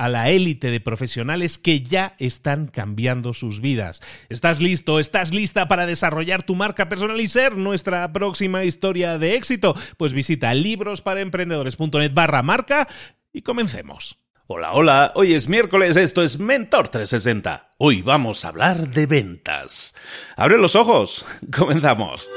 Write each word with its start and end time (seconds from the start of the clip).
a 0.00 0.08
la 0.08 0.30
élite 0.30 0.70
de 0.70 0.80
profesionales 0.80 1.58
que 1.58 1.82
ya 1.82 2.14
están 2.18 2.68
cambiando 2.68 3.34
sus 3.34 3.60
vidas. 3.60 4.00
¿Estás 4.30 4.58
listo? 4.62 4.98
¿Estás 4.98 5.34
lista 5.34 5.68
para 5.68 5.84
desarrollar 5.84 6.42
tu 6.42 6.54
marca 6.54 6.88
personal 6.88 7.20
y 7.20 7.28
ser 7.28 7.58
nuestra 7.58 8.10
próxima 8.10 8.64
historia 8.64 9.18
de 9.18 9.34
éxito? 9.34 9.76
Pues 9.98 10.14
visita 10.14 10.54
librosparaemprendedores.net 10.54 12.14
barra 12.14 12.42
marca 12.42 12.88
y 13.30 13.42
comencemos. 13.42 14.16
Hola, 14.46 14.72
hola, 14.72 15.12
hoy 15.16 15.34
es 15.34 15.48
miércoles, 15.48 15.98
esto 15.98 16.22
es 16.22 16.38
Mentor 16.38 16.88
360. 16.88 17.68
Hoy 17.76 18.00
vamos 18.00 18.46
a 18.46 18.48
hablar 18.48 18.88
de 18.88 19.04
ventas. 19.04 19.94
Abre 20.34 20.56
los 20.56 20.76
ojos, 20.76 21.26
comenzamos. 21.54 22.30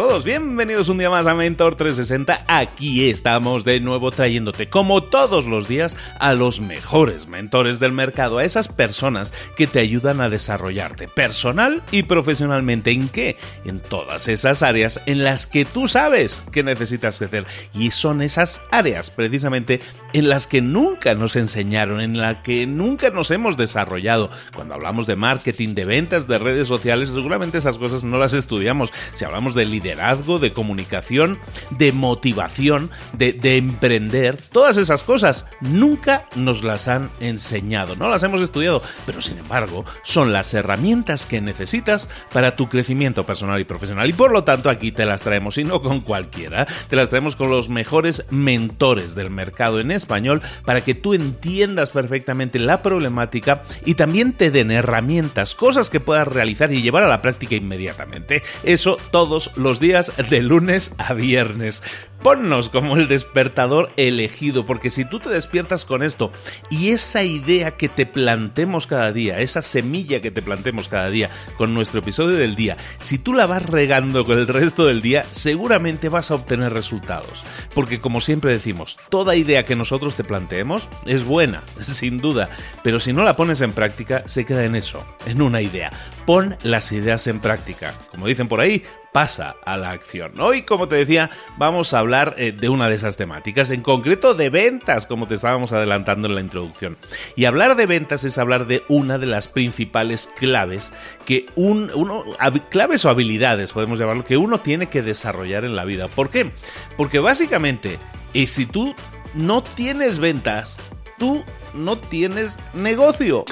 Todos, 0.00 0.24
bienvenidos 0.24 0.88
un 0.88 0.96
día 0.96 1.10
más 1.10 1.26
a 1.26 1.34
Mentor 1.34 1.74
360. 1.74 2.46
Aquí 2.48 3.10
estamos 3.10 3.66
de 3.66 3.80
nuevo 3.80 4.10
trayéndote, 4.10 4.70
como 4.70 5.02
todos 5.02 5.44
los 5.44 5.68
días, 5.68 5.94
a 6.18 6.32
los 6.32 6.58
mejores 6.58 7.28
mentores 7.28 7.80
del 7.80 7.92
mercado, 7.92 8.38
a 8.38 8.44
esas 8.44 8.68
personas 8.68 9.34
que 9.56 9.66
te 9.66 9.78
ayudan 9.78 10.22
a 10.22 10.30
desarrollarte 10.30 11.06
personal 11.06 11.82
y 11.92 12.04
profesionalmente. 12.04 12.92
¿En 12.92 13.10
qué? 13.10 13.36
En 13.66 13.80
todas 13.80 14.26
esas 14.28 14.62
áreas 14.62 15.02
en 15.04 15.22
las 15.22 15.46
que 15.46 15.66
tú 15.66 15.86
sabes 15.86 16.42
que 16.50 16.62
necesitas 16.62 17.18
crecer. 17.18 17.46
Y 17.74 17.90
son 17.90 18.22
esas 18.22 18.62
áreas 18.70 19.10
precisamente 19.10 19.82
en 20.14 20.30
las 20.30 20.46
que 20.46 20.62
nunca 20.62 21.14
nos 21.14 21.36
enseñaron, 21.36 22.00
en 22.00 22.16
las 22.16 22.36
que 22.36 22.66
nunca 22.66 23.10
nos 23.10 23.30
hemos 23.30 23.58
desarrollado. 23.58 24.30
Cuando 24.54 24.72
hablamos 24.72 25.06
de 25.06 25.16
marketing, 25.16 25.74
de 25.74 25.84
ventas, 25.84 26.26
de 26.26 26.38
redes 26.38 26.68
sociales, 26.68 27.10
seguramente 27.10 27.58
esas 27.58 27.76
cosas 27.76 28.02
no 28.02 28.16
las 28.16 28.32
estudiamos 28.32 28.90
hablamos 29.24 29.54
de 29.54 29.64
liderazgo, 29.64 29.89
de 29.94 30.52
comunicación, 30.52 31.38
de 31.70 31.92
motivación, 31.92 32.90
de, 33.12 33.32
de, 33.32 33.56
emprender, 33.56 34.36
todas 34.36 34.76
esas 34.76 35.02
cosas 35.02 35.46
nunca 35.60 36.26
nos 36.36 36.62
las 36.64 36.88
han 36.88 37.10
enseñado, 37.20 37.96
no 37.96 38.08
las 38.08 38.22
hemos 38.22 38.40
estudiado, 38.40 38.82
pero 39.06 39.20
sin 39.20 39.38
embargo 39.38 39.84
son 40.02 40.32
las 40.32 40.52
herramientas 40.52 41.26
que 41.26 41.40
necesitas 41.40 42.08
para 42.32 42.56
tu 42.56 42.68
crecimiento 42.68 43.24
personal 43.24 43.60
y 43.60 43.64
profesional 43.64 44.08
y 44.08 44.12
por 44.12 44.32
lo 44.32 44.44
tanto 44.44 44.68
aquí 44.68 44.92
te 44.92 45.06
las 45.06 45.22
traemos 45.22 45.58
y 45.58 45.64
no 45.64 45.80
con 45.82 46.00
cualquiera, 46.00 46.66
te 46.88 46.96
las 46.96 47.08
traemos 47.08 47.36
con 47.36 47.50
los 47.50 47.68
mejores 47.68 48.24
mentores 48.30 49.14
del 49.14 49.30
mercado 49.30 49.80
en 49.80 49.90
español 49.90 50.42
para 50.64 50.82
que 50.82 50.94
tú 50.94 51.14
entiendas 51.14 51.90
perfectamente 51.90 52.58
la 52.58 52.82
problemática 52.82 53.62
y 53.84 53.94
también 53.94 54.32
te 54.32 54.50
den 54.50 54.70
herramientas, 54.70 55.54
cosas 55.54 55.88
que 55.88 56.00
puedas 56.00 56.28
realizar 56.28 56.72
y 56.72 56.82
llevar 56.82 57.04
a 57.04 57.08
la 57.08 57.22
práctica 57.22 57.54
inmediatamente. 57.54 58.42
Eso 58.64 58.98
todo 59.10 59.20
todos 59.20 59.50
los 59.54 59.79
días 59.80 60.12
de 60.28 60.42
lunes 60.42 60.92
a 60.98 61.14
viernes. 61.14 61.82
Ponnos 62.22 62.68
como 62.68 62.98
el 62.98 63.08
despertador 63.08 63.90
elegido, 63.96 64.66
porque 64.66 64.90
si 64.90 65.06
tú 65.06 65.20
te 65.20 65.30
despiertas 65.30 65.86
con 65.86 66.02
esto 66.02 66.30
y 66.68 66.90
esa 66.90 67.22
idea 67.22 67.70
que 67.72 67.88
te 67.88 68.04
plantemos 68.04 68.86
cada 68.86 69.10
día, 69.10 69.40
esa 69.40 69.62
semilla 69.62 70.20
que 70.20 70.30
te 70.30 70.42
plantemos 70.42 70.88
cada 70.88 71.08
día 71.08 71.30
con 71.56 71.72
nuestro 71.72 72.00
episodio 72.00 72.36
del 72.36 72.56
día, 72.56 72.76
si 72.98 73.18
tú 73.18 73.32
la 73.32 73.46
vas 73.46 73.64
regando 73.64 74.26
con 74.26 74.38
el 74.38 74.48
resto 74.48 74.84
del 74.86 75.00
día, 75.00 75.24
seguramente 75.30 76.10
vas 76.10 76.30
a 76.30 76.34
obtener 76.34 76.74
resultados. 76.74 77.42
Porque 77.74 78.00
como 78.00 78.20
siempre 78.20 78.52
decimos, 78.52 78.98
toda 79.08 79.34
idea 79.34 79.64
que 79.64 79.76
nosotros 79.76 80.14
te 80.14 80.24
planteemos 80.24 80.88
es 81.06 81.24
buena, 81.24 81.62
sin 81.80 82.18
duda, 82.18 82.50
pero 82.82 82.98
si 82.98 83.14
no 83.14 83.22
la 83.22 83.36
pones 83.36 83.62
en 83.62 83.72
práctica, 83.72 84.24
se 84.26 84.44
queda 84.44 84.66
en 84.66 84.76
eso, 84.76 85.02
en 85.24 85.40
una 85.40 85.62
idea. 85.62 85.90
Pon 86.26 86.58
las 86.64 86.92
ideas 86.92 87.26
en 87.28 87.40
práctica. 87.40 87.94
Como 88.10 88.26
dicen 88.26 88.46
por 88.46 88.60
ahí, 88.60 88.82
pasa 89.12 89.56
a 89.64 89.76
la 89.76 89.90
acción. 89.90 90.38
Hoy, 90.38 90.62
como 90.62 90.88
te 90.88 90.96
decía, 90.96 91.30
vamos 91.56 91.94
a 91.94 91.98
hablar 91.98 92.09
eh, 92.36 92.52
de 92.52 92.68
una 92.68 92.88
de 92.88 92.96
esas 92.96 93.16
temáticas, 93.16 93.70
en 93.70 93.82
concreto 93.82 94.34
de 94.34 94.50
ventas, 94.50 95.06
como 95.06 95.28
te 95.28 95.34
estábamos 95.34 95.72
adelantando 95.72 96.26
en 96.26 96.34
la 96.34 96.40
introducción. 96.40 96.96
Y 97.36 97.44
hablar 97.44 97.76
de 97.76 97.86
ventas 97.86 98.24
es 98.24 98.36
hablar 98.36 98.66
de 98.66 98.82
una 98.88 99.18
de 99.18 99.26
las 99.26 99.46
principales 99.46 100.28
claves 100.38 100.92
que 101.24 101.46
un, 101.54 101.90
uno, 101.94 102.24
claves 102.68 103.04
o 103.04 103.10
habilidades, 103.10 103.72
podemos 103.72 103.98
llamarlo, 103.98 104.24
que 104.24 104.36
uno 104.36 104.60
tiene 104.60 104.88
que 104.88 105.02
desarrollar 105.02 105.64
en 105.64 105.76
la 105.76 105.84
vida. 105.84 106.08
¿Por 106.08 106.30
qué? 106.30 106.50
Porque 106.96 107.20
básicamente, 107.20 107.98
y 108.32 108.48
si 108.48 108.66
tú 108.66 108.94
no 109.34 109.62
tienes 109.62 110.18
ventas, 110.18 110.76
tú 111.16 111.44
no 111.74 111.96
tienes 111.96 112.58
negocio. 112.74 113.44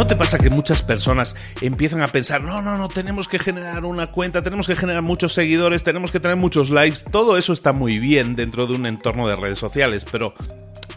¿No 0.00 0.06
te 0.06 0.16
pasa 0.16 0.38
que 0.38 0.48
muchas 0.48 0.80
personas 0.80 1.36
empiezan 1.60 2.00
a 2.00 2.08
pensar, 2.08 2.42
no, 2.42 2.62
no, 2.62 2.78
no, 2.78 2.88
tenemos 2.88 3.28
que 3.28 3.38
generar 3.38 3.84
una 3.84 4.06
cuenta, 4.06 4.42
tenemos 4.42 4.66
que 4.66 4.74
generar 4.74 5.02
muchos 5.02 5.34
seguidores, 5.34 5.84
tenemos 5.84 6.10
que 6.10 6.18
tener 6.18 6.38
muchos 6.38 6.70
likes? 6.70 7.00
Todo 7.12 7.36
eso 7.36 7.52
está 7.52 7.72
muy 7.72 7.98
bien 7.98 8.34
dentro 8.34 8.66
de 8.66 8.76
un 8.76 8.86
entorno 8.86 9.28
de 9.28 9.36
redes 9.36 9.58
sociales, 9.58 10.06
pero 10.10 10.32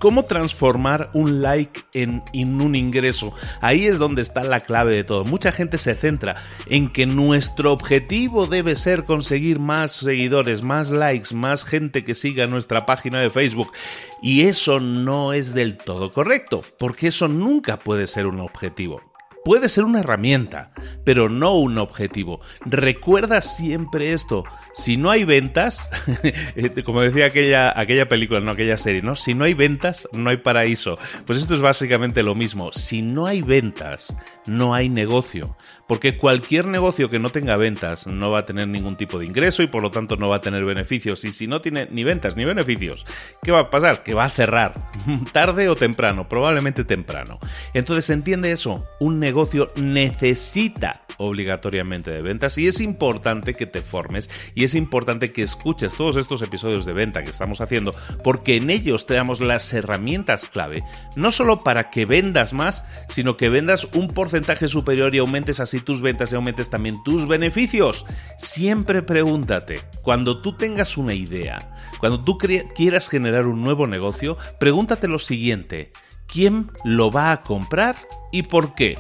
¿Cómo 0.04 0.26
transformar 0.26 1.10
un 1.14 1.42
like 1.42 1.80
en, 1.94 2.24
en, 2.34 2.62
un 2.62 2.76
ingreso? 2.76 3.34
Ahí 3.62 3.86
es 3.86 4.00
donde 4.00 4.22
está 4.22 4.44
la 4.44 4.60
clave 4.60 4.94
de 4.94 5.06
todo. 5.06 5.24
Mucha 5.24 5.54
gente 5.54 5.78
se 5.78 5.96
centra 5.96 6.36
en 6.68 6.92
que 6.92 7.06
nuestro 7.06 7.72
objetivo 7.72 8.46
debe 8.46 8.76
ser 8.76 9.06
conseguir 9.06 9.60
más 9.60 9.94
seguidores, 9.94 10.62
más 10.62 10.90
likes, 10.90 11.34
más 11.34 11.64
gente 11.64 12.04
que 12.04 12.16
siga 12.16 12.48
nuestra 12.48 12.86
página 12.86 13.22
de 13.22 13.30
Facebook. 13.30 13.72
Y 14.22 14.42
eso 14.42 14.82
no 14.82 15.32
es 15.32 15.54
del 15.54 15.78
todo 15.78 16.12
correcto, 16.12 16.66
porque 16.78 17.08
eso 17.08 17.30
nunca 17.30 17.80
puede 17.80 18.06
ser 18.08 18.28
un 18.28 18.42
objetivo. 18.42 19.13
Puede 19.44 19.70
ser 19.70 19.84
una 19.84 20.00
herramienta, 20.00 20.72
pero 21.04 21.30
no 21.30 21.56
un 21.56 21.78
objetivo. 21.78 22.40
Recuerda 22.66 23.42
siempre 23.42 24.14
esto. 24.14 24.44
Si 24.74 24.98
no 24.98 25.12
hay 25.12 25.24
ventas, 25.26 25.90
eh, 26.56 26.84
como 26.84 27.02
decía 27.02 27.28
aquella, 27.28 27.78
aquella 27.78 28.08
película, 28.08 28.40
no 28.40 28.52
aquella 28.52 28.78
serie, 28.78 29.02
¿no? 29.02 29.16
Si 29.16 29.34
no 29.34 29.44
hay 29.44 29.54
ventas, 29.54 30.08
no 30.14 30.30
hay 30.30 30.38
paraíso. 30.38 30.98
Pues 31.26 31.40
esto 31.40 31.56
es 31.56 31.62
básicamente 31.62 32.24
lo 32.24 32.36
mismo. 32.36 32.72
Si 32.74 33.02
no 33.02 33.26
hay 33.26 33.42
ventas, 33.42 34.16
no 34.48 34.74
hay 34.74 34.90
negocio. 34.90 35.56
Porque 35.88 36.18
cualquier 36.18 36.66
negocio 36.66 37.10
que 37.10 37.20
no 37.20 37.30
tenga 37.30 37.58
ventas 37.58 38.08
no 38.08 38.32
va 38.32 38.40
a 38.40 38.46
tener 38.46 38.68
ningún 38.68 38.96
tipo 38.96 39.20
de 39.20 39.26
ingreso 39.26 39.64
y 39.64 39.68
por 39.68 39.82
lo 39.82 39.92
tanto 39.92 40.16
no 40.16 40.30
va 40.30 40.38
a 40.38 40.42
tener 40.42 40.64
beneficios. 40.66 41.24
Y 41.26 41.34
si 41.34 41.48
no 41.48 41.62
tiene 41.62 41.88
ni 41.92 42.04
ventas 42.04 42.36
ni 42.36 42.46
beneficios, 42.46 43.06
¿qué 43.42 43.52
va 43.52 43.60
a 43.60 43.70
pasar? 43.70 44.04
Que 44.04 44.14
va 44.14 44.26
a 44.26 44.30
cerrar. 44.30 44.74
Tarde 45.32 45.70
o 45.70 45.76
temprano, 45.76 46.28
probablemente 46.30 46.84
temprano. 46.84 47.40
Entonces 47.74 48.10
entiende 48.10 48.52
eso. 48.52 48.88
Un 49.00 49.20
negocio 49.20 49.72
necesita 49.76 51.04
obligatoriamente 51.18 52.12
de 52.12 52.22
ventas 52.22 52.58
y 52.58 52.68
es 52.68 52.80
importante 52.80 53.54
que 53.54 53.66
te 53.66 53.82
formes 53.82 54.30
y 54.56 54.64
es 54.64 54.76
importante 54.76 55.32
que 55.32 55.44
escuches 55.44 55.96
todos 55.96 56.16
estos 56.16 56.42
episodios 56.42 56.86
de 56.86 56.94
venta 56.94 57.24
que 57.24 57.32
estamos 57.32 57.62
haciendo 57.62 57.94
porque 58.24 58.58
en 58.58 58.70
ellos 58.70 59.06
te 59.06 59.14
damos 59.14 59.40
las 59.40 59.72
herramientas 59.74 60.46
clave, 60.46 60.84
no 61.16 61.32
solo 61.32 61.64
para 61.64 61.90
que 61.90 62.06
vendas 62.06 62.54
más, 62.54 62.86
sino 63.10 63.38
que 63.38 63.50
vendas 63.50 63.88
un 63.94 64.10
porcentaje 64.10 64.68
superior 64.68 65.14
y 65.16 65.20
aumentes 65.20 65.60
así 65.74 65.84
tus 65.84 66.02
ventas 66.04 66.32
y 66.32 66.36
aumentes 66.36 66.70
también 66.70 67.02
tus 67.04 67.28
beneficios. 67.28 68.06
Siempre 68.38 69.02
pregúntate, 69.02 69.80
cuando 70.04 70.40
tú 70.40 70.56
tengas 70.56 70.98
una 70.98 71.16
idea, 71.16 71.76
cuando 72.00 72.24
tú 72.24 72.38
quieras 72.38 73.10
generar 73.10 73.48
un 73.48 73.64
nuevo 73.64 73.88
negocio, 73.88 74.38
pregúntate 74.60 75.08
lo 75.08 75.18
siguiente, 75.18 75.92
¿quién 76.28 76.70
lo 76.84 77.10
va 77.10 77.32
a 77.32 77.42
comprar 77.42 77.96
y 78.32 78.44
por 78.44 78.76
qué? 78.76 79.00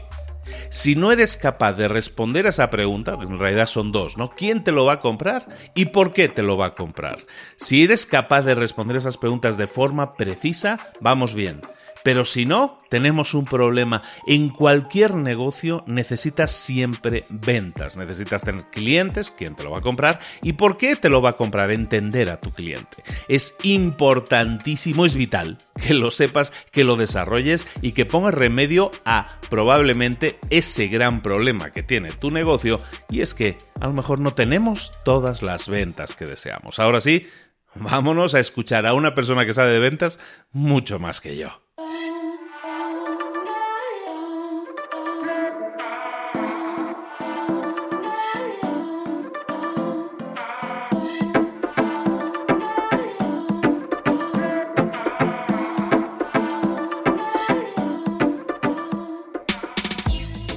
Si 0.70 0.96
no 0.96 1.12
eres 1.12 1.38
capaz 1.38 1.74
de 1.74 1.88
responder 1.88 2.48
a 2.48 2.50
esa 2.50 2.72
pregunta, 2.72 3.18
en 3.22 3.38
realidad 3.38 3.68
son 3.68 3.92
dos, 3.92 4.18
¿no? 4.18 4.32
¿Quién 4.32 4.64
te 4.64 4.72
lo 4.72 4.86
va 4.86 4.94
a 4.94 5.00
comprar 5.00 5.48
y 5.76 5.86
por 5.86 6.12
qué 6.12 6.28
te 6.28 6.42
lo 6.42 6.58
va 6.58 6.68
a 6.68 6.76
comprar? 6.76 7.20
Si 7.56 7.84
eres 7.84 8.08
capaz 8.08 8.42
de 8.42 8.56
responder 8.56 8.98
esas 8.98 9.18
preguntas 9.18 9.58
de 9.58 9.68
forma 9.68 10.16
precisa, 10.16 10.80
vamos 11.00 11.36
bien. 11.36 11.62
Pero 12.04 12.26
si 12.26 12.46
no, 12.46 12.80
tenemos 12.90 13.34
un 13.34 13.46
problema. 13.46 14.04
En 14.28 14.50
cualquier 14.50 15.16
negocio 15.16 15.84
necesitas 15.88 16.52
siempre 16.52 17.24
ventas, 17.30 17.98
necesitas 17.98 18.44
tener 18.44 18.66
clientes, 18.66 19.32
quién 19.36 19.56
te 19.56 19.64
lo 19.64 19.72
va 19.72 19.80
a 19.80 19.82
comprar 19.82 20.20
y 20.42 20.54
por 20.54 20.78
qué 20.78 20.96
te 20.96 21.10
lo 21.10 21.22
va 21.22 21.32
a 21.32 21.38
comprar, 21.38 21.72
entender 21.72 22.30
a 22.30 22.40
tu 22.40 22.52
cliente. 22.52 23.04
Es 23.28 23.56
importantísimo, 23.64 25.06
es 25.06 25.16
vital 25.16 25.58
que 25.82 25.94
lo 25.94 26.12
sepas, 26.12 26.52
que 26.72 26.84
lo 26.84 26.96
desarrolles 26.96 27.66
y 27.82 27.94
que 27.94 28.06
pongas 28.06 28.34
remedio 28.34 28.92
a 29.06 29.40
probablemente 29.50 30.40
ese 30.50 30.88
gran 30.88 31.22
problema 31.22 31.72
que 31.72 31.84
tiene 31.84 32.12
tu 32.12 32.32
negocio 32.32 32.80
y 33.10 33.22
es 33.22 33.34
que 33.34 33.58
a 33.80 33.88
lo 33.88 33.94
mejor 33.94 34.20
no 34.20 34.34
tenemos 34.34 34.92
todas 35.04 35.42
las 35.42 35.68
ventas 35.68 36.16
que 36.16 36.26
deseamos. 36.26 36.80
Ahora 36.80 37.02
sí, 37.02 37.28
vámonos 37.76 38.36
a 38.36 38.40
escuchar 38.40 38.86
a 38.86 38.94
una 38.94 39.16
persona 39.16 39.46
que 39.46 39.54
sabe 39.54 39.72
de 39.72 39.80
ventas 39.80 40.20
mucho 40.52 41.00
más 41.00 41.22
que 41.22 41.38
yo. 41.38 41.63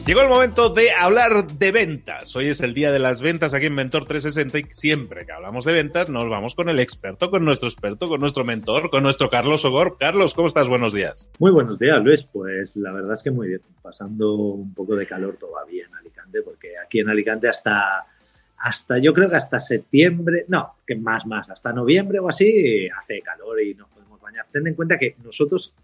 Llegó 0.06 0.20
el 0.20 0.29
momento 0.29 0.69
de 0.69 0.93
hablar 0.93 1.49
de 1.49 1.73
ventas. 1.73 2.37
Hoy 2.37 2.47
es 2.47 2.61
el 2.61 2.75
día 2.75 2.93
de 2.93 3.00
las 3.00 3.23
ventas 3.23 3.55
aquí 3.55 3.67
en 3.67 3.75
Mentor 3.75 4.06
360 4.06 4.58
y 4.61 4.73
siempre 4.73 5.26
que 5.26 5.32
hablamos 5.32 5.64
de 5.64 5.73
ventas 5.73 6.08
nos 6.11 6.31
vamos 6.31 6.55
con 6.55 6.69
el 6.69 6.79
experto, 6.79 7.29
con 7.29 7.44
nuestro 7.44 7.69
experto, 7.69 8.06
con 8.06 8.20
nuestro 8.20 8.44
mentor, 8.44 8.88
con 8.88 9.03
nuestro 9.03 9.29
Carlos 9.29 9.64
Ogor. 9.64 9.97
Carlos, 9.99 10.32
¿cómo 10.35 10.47
estás? 10.47 10.69
Buenos 10.69 10.93
días. 10.93 11.29
Muy 11.41 11.50
buenos 11.50 11.81
días, 11.81 12.00
Luis. 12.05 12.23
Pues 12.23 12.76
la 12.76 12.93
verdad 12.93 13.14
es 13.14 13.23
que 13.25 13.32
muy 13.32 13.49
bien. 13.49 13.62
Pasando 13.82 14.32
un 14.35 14.73
poco 14.75 14.94
de 14.94 15.08
calor 15.08 15.38
todavía 15.41 15.87
en 15.87 15.94
Alicante, 15.97 16.41
porque 16.43 16.79
aquí 16.79 17.00
en 17.00 17.08
Alicante 17.08 17.49
hasta, 17.49 18.06
hasta 18.58 18.99
yo 18.99 19.12
creo 19.12 19.29
que 19.29 19.37
hasta 19.37 19.58
septiembre, 19.58 20.44
no, 20.47 20.76
que 20.87 20.94
más, 20.94 21.26
más, 21.26 21.50
hasta 21.50 21.73
noviembre 21.73 22.20
o 22.20 22.29
así 22.29 22.88
hace 22.97 23.20
calor 23.23 23.61
y 23.61 23.75
nos 23.75 23.88
podemos 23.88 24.20
bañar. 24.20 24.47
Ten 24.53 24.69
en 24.69 24.75
cuenta 24.75 24.99
que 24.99 25.17
nosotros 25.25 25.75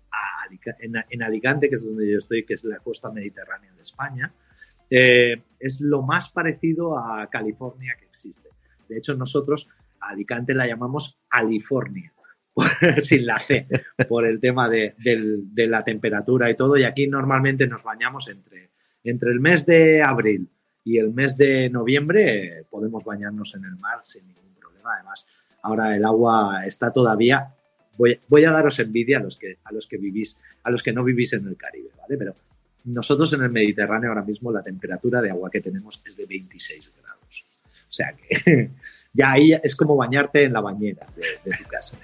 en, 0.80 1.22
Alicante, 1.22 1.68
que 1.68 1.74
es 1.74 1.84
donde 1.84 2.10
yo 2.10 2.18
estoy, 2.18 2.44
que 2.44 2.54
es 2.54 2.64
la 2.64 2.78
costa 2.78 3.10
mediterránea 3.10 3.72
de 3.72 3.82
España, 3.82 4.32
eh, 4.90 5.42
es 5.58 5.80
lo 5.80 6.02
más 6.02 6.30
parecido 6.30 6.98
a 6.98 7.28
California 7.28 7.96
que 7.98 8.06
existe. 8.06 8.48
De 8.88 8.98
hecho, 8.98 9.14
nosotros 9.16 9.68
a 10.00 10.10
Alicante 10.10 10.54
la 10.54 10.66
llamamos 10.66 11.18
California, 11.28 12.12
sin 12.98 13.26
la 13.26 13.40
C, 13.40 13.66
por 14.08 14.26
el 14.26 14.40
tema 14.40 14.68
de, 14.68 14.94
la 15.54 15.82
temperatura 15.84 16.50
y 16.50 16.56
todo. 16.56 16.76
Y 16.76 16.84
aquí 16.84 17.06
normalmente 17.06 17.66
nos 17.66 17.84
bañamos 17.84 18.28
entre, 18.28 18.70
entre 19.04 19.30
el 19.30 19.40
mes 19.40 19.64
de 19.64 20.02
abril 20.02 20.48
y 20.84 20.98
el 20.98 21.12
mes 21.12 21.36
de 21.36 21.70
noviembre, 21.70 22.60
eh, 22.60 22.64
podemos 22.68 23.04
bañarnos 23.04 23.54
en 23.54 23.64
el 23.64 23.76
mar 23.76 24.00
sin 24.02 24.26
ningún 24.26 24.54
problema. 24.58 24.94
Además, 24.94 25.26
ahora 25.62 25.96
el 25.96 26.04
agua 26.04 26.66
está 26.66 26.92
todavía 26.92 27.54
voy, 27.96 28.44
a 28.44 28.50
daros 28.50 28.78
envidia 28.78 29.18
a 29.18 29.22
los 29.22 29.36
que 29.36 29.58
a 29.64 29.72
los 29.72 29.86
que 29.86 29.96
vivís, 29.96 30.40
a 30.62 30.70
los 30.70 30.82
que 30.82 30.92
no 30.92 31.04
vivís 31.04 31.32
en 31.32 31.46
el 31.46 31.56
Caribe, 31.56 31.90
¿vale? 31.98 32.16
Pero 32.16 32.34
nosotros 32.84 33.32
en 33.32 33.42
el 33.42 33.50
Mediterráneo 33.50 34.10
ahora 34.10 34.24
mismo 34.24 34.50
la 34.50 34.62
temperatura 34.62 35.20
de 35.20 35.30
agua 35.30 35.50
que 35.50 35.60
tenemos 35.60 36.02
es 36.04 36.16
de 36.16 36.26
26 36.26 36.92
grados. 37.00 37.46
O 37.88 37.92
sea 37.92 38.14
que 38.14 38.70
ya 39.14 39.32
ahí 39.32 39.52
es 39.52 39.76
como 39.76 39.96
bañarte 39.96 40.44
en 40.44 40.54
la 40.54 40.60
bañera 40.60 41.06
de, 41.16 41.56
tu 41.56 41.64
casa. 41.64 41.98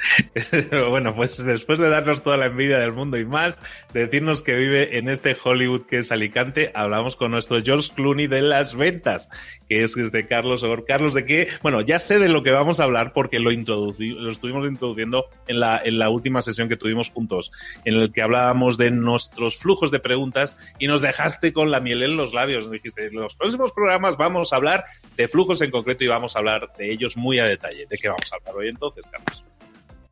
bueno, 0.91 1.15
pues 1.15 1.43
después 1.43 1.79
de 1.79 1.89
darnos 1.89 2.23
toda 2.23 2.37
la 2.37 2.47
envidia 2.47 2.79
del 2.79 2.93
mundo 2.93 3.17
y 3.17 3.25
más, 3.25 3.61
de 3.93 4.01
decirnos 4.01 4.43
que 4.43 4.57
vive 4.57 4.99
en 4.99 5.09
este 5.09 5.37
Hollywood 5.43 5.87
que 5.87 5.99
es 5.99 6.13
Alicante, 6.13 6.71
hablamos 6.75 7.17
con 7.17 7.31
nuestro 7.31 7.63
George 7.63 7.91
Clooney 7.95 8.27
de 8.27 8.43
las 8.43 8.77
ventas, 8.77 9.31
que 9.69 9.83
es 9.83 9.95
de 9.95 10.27
Carlos 10.27 10.65
Carlos, 10.87 11.15
¿de 11.15 11.25
qué? 11.25 11.49
Bueno, 11.63 11.81
ya 11.81 11.99
sé 11.99 12.19
de 12.19 12.29
lo 12.29 12.43
que 12.43 12.51
vamos 12.51 12.79
a 12.81 12.85
hablar 12.85 13.13
porque 13.13 13.39
lo, 13.39 13.51
lo 13.51 14.31
estuvimos 14.31 14.69
introduciendo 14.69 15.27
en 15.47 15.61
la, 15.61 15.81
en 15.83 15.99
la 15.99 16.11
última 16.11 16.43
sesión 16.43 16.69
que 16.69 16.77
tuvimos 16.77 17.11
juntos, 17.11 17.53
en 17.85 17.95
el 17.95 18.13
que 18.13 18.23
hablábamos 18.23 18.77
de 18.77 18.91
nuestros 18.91 19.57
flujos 19.57 19.91
de 19.91 19.99
preguntas 19.99 20.59
y 20.79 20.87
nos 20.87 21.01
dejaste 21.01 21.53
con 21.53 21.71
la 21.71 21.81
miel 21.81 22.03
en 22.03 22.17
los 22.17 22.35
labios. 22.35 22.65
Nos 22.65 22.73
dijiste, 22.73 23.07
en 23.07 23.15
los 23.15 23.35
próximos 23.35 23.73
programas 23.73 24.17
vamos 24.17 24.53
a 24.53 24.57
hablar 24.57 24.85
de 25.17 25.29
flujos 25.29 25.63
en 25.63 25.71
concreto 25.71 26.05
y 26.05 26.09
vamos 26.09 26.37
a 26.37 26.41
hablar 26.41 26.71
de 26.77 26.93
ellos 26.93 26.98
muy 27.17 27.39
a 27.39 27.45
detalle. 27.45 27.87
¿De 27.89 27.97
qué 27.97 28.09
vamos 28.09 28.31
a 28.33 28.37
hablar 28.37 28.57
hoy 28.57 28.69
entonces, 28.69 29.07
Carlos? 29.07 29.45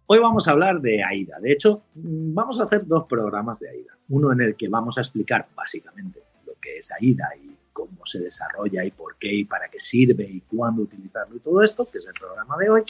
Hoy 0.06 0.18
vamos 0.20 0.46
a 0.46 0.52
hablar 0.52 0.80
de 0.80 1.02
AIDA. 1.02 1.40
De 1.40 1.52
hecho, 1.52 1.82
vamos 1.94 2.60
a 2.60 2.64
hacer 2.64 2.86
dos 2.86 3.06
programas 3.08 3.58
de 3.58 3.70
AIDA. 3.70 3.98
Uno 4.08 4.32
en 4.32 4.40
el 4.40 4.54
que 4.54 4.68
vamos 4.68 4.96
a 4.98 5.00
explicar 5.00 5.48
básicamente 5.54 6.22
lo 6.46 6.54
que 6.60 6.78
es 6.78 6.92
AIDA 6.92 7.28
y 7.42 7.56
cómo 7.72 8.06
se 8.06 8.20
desarrolla 8.20 8.84
y 8.84 8.92
por 8.92 9.16
qué 9.18 9.32
y 9.32 9.44
para 9.44 9.68
qué 9.68 9.80
sirve 9.80 10.24
y 10.24 10.40
cuándo 10.42 10.82
utilizarlo 10.82 11.36
y 11.36 11.40
todo 11.40 11.60
esto, 11.60 11.84
que 11.90 11.98
es 11.98 12.06
el 12.06 12.14
programa 12.14 12.56
de 12.56 12.70
hoy. 12.70 12.82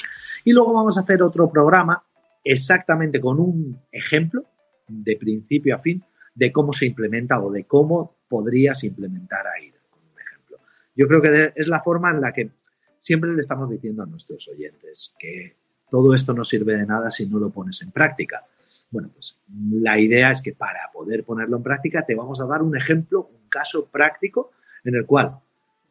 Y 0.45 0.53
luego 0.53 0.75
vamos 0.75 0.99
a 0.99 1.01
hacer 1.01 1.23
otro 1.23 1.51
programa 1.51 2.03
exactamente 2.45 3.21
con 3.21 3.41
un 3.41 3.81
ejemplo 3.91 4.45
de 4.87 5.17
principio 5.17 5.75
a 5.75 5.79
fin 5.79 6.05
de 6.35 6.53
cómo 6.53 6.73
se 6.73 6.87
implementa 6.87 7.41
o 7.41 7.51
de 7.51 7.65
cómo 7.65 8.15
podrías 8.29 8.85
implementar 8.85 9.47
AIDA 9.47 9.79
un 9.93 10.21
ejemplo. 10.21 10.59
Yo 10.95 11.09
creo 11.09 11.23
que 11.23 11.53
es 11.57 11.67
la 11.67 11.81
forma 11.81 12.11
en 12.11 12.21
la 12.21 12.33
que 12.33 12.51
siempre 12.99 13.33
le 13.33 13.41
estamos 13.41 13.71
diciendo 13.71 14.03
a 14.03 14.07
nuestros 14.07 14.49
oyentes 14.49 15.15
que 15.19 15.57
todo 15.91 16.15
esto 16.15 16.33
no 16.33 16.45
sirve 16.45 16.77
de 16.77 16.87
nada 16.87 17.11
si 17.11 17.27
no 17.27 17.39
lo 17.39 17.51
pones 17.51 17.81
en 17.83 17.91
práctica. 17.91 18.45
Bueno, 18.91 19.11
pues 19.13 19.39
la 19.71 19.99
idea 19.99 20.31
es 20.31 20.43
que 20.43 20.53
para 20.53 20.91
poder 20.93 21.25
ponerlo 21.25 21.57
en 21.57 21.63
práctica 21.63 22.05
te 22.05 22.15
vamos 22.15 22.41
a 22.41 22.47
dar 22.47 22.63
un 22.63 22.77
ejemplo, 22.77 23.31
un 23.33 23.49
caso 23.49 23.87
práctico 23.87 24.53
en 24.85 24.95
el 24.95 25.07
cual 25.07 25.39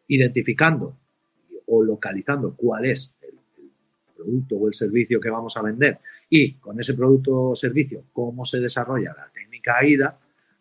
identificando 0.08 0.96
o 1.68 1.84
localizando 1.84 2.56
cuál 2.56 2.86
es 2.86 3.16
el, 3.22 3.34
producto 4.16 4.56
o 4.56 4.68
el 4.68 4.74
servicio 4.74 5.20
que 5.20 5.30
vamos 5.30 5.56
a 5.58 5.62
vender 5.62 6.00
y 6.30 6.54
con 6.54 6.80
ese 6.80 6.94
producto 6.94 7.50
o 7.50 7.56
servicio 7.56 8.06
cómo 8.14 8.46
se 8.46 8.60
desarrolla 8.60 9.14
la 9.16 9.30
técnica 9.32 9.78
AIDA, 9.78 10.18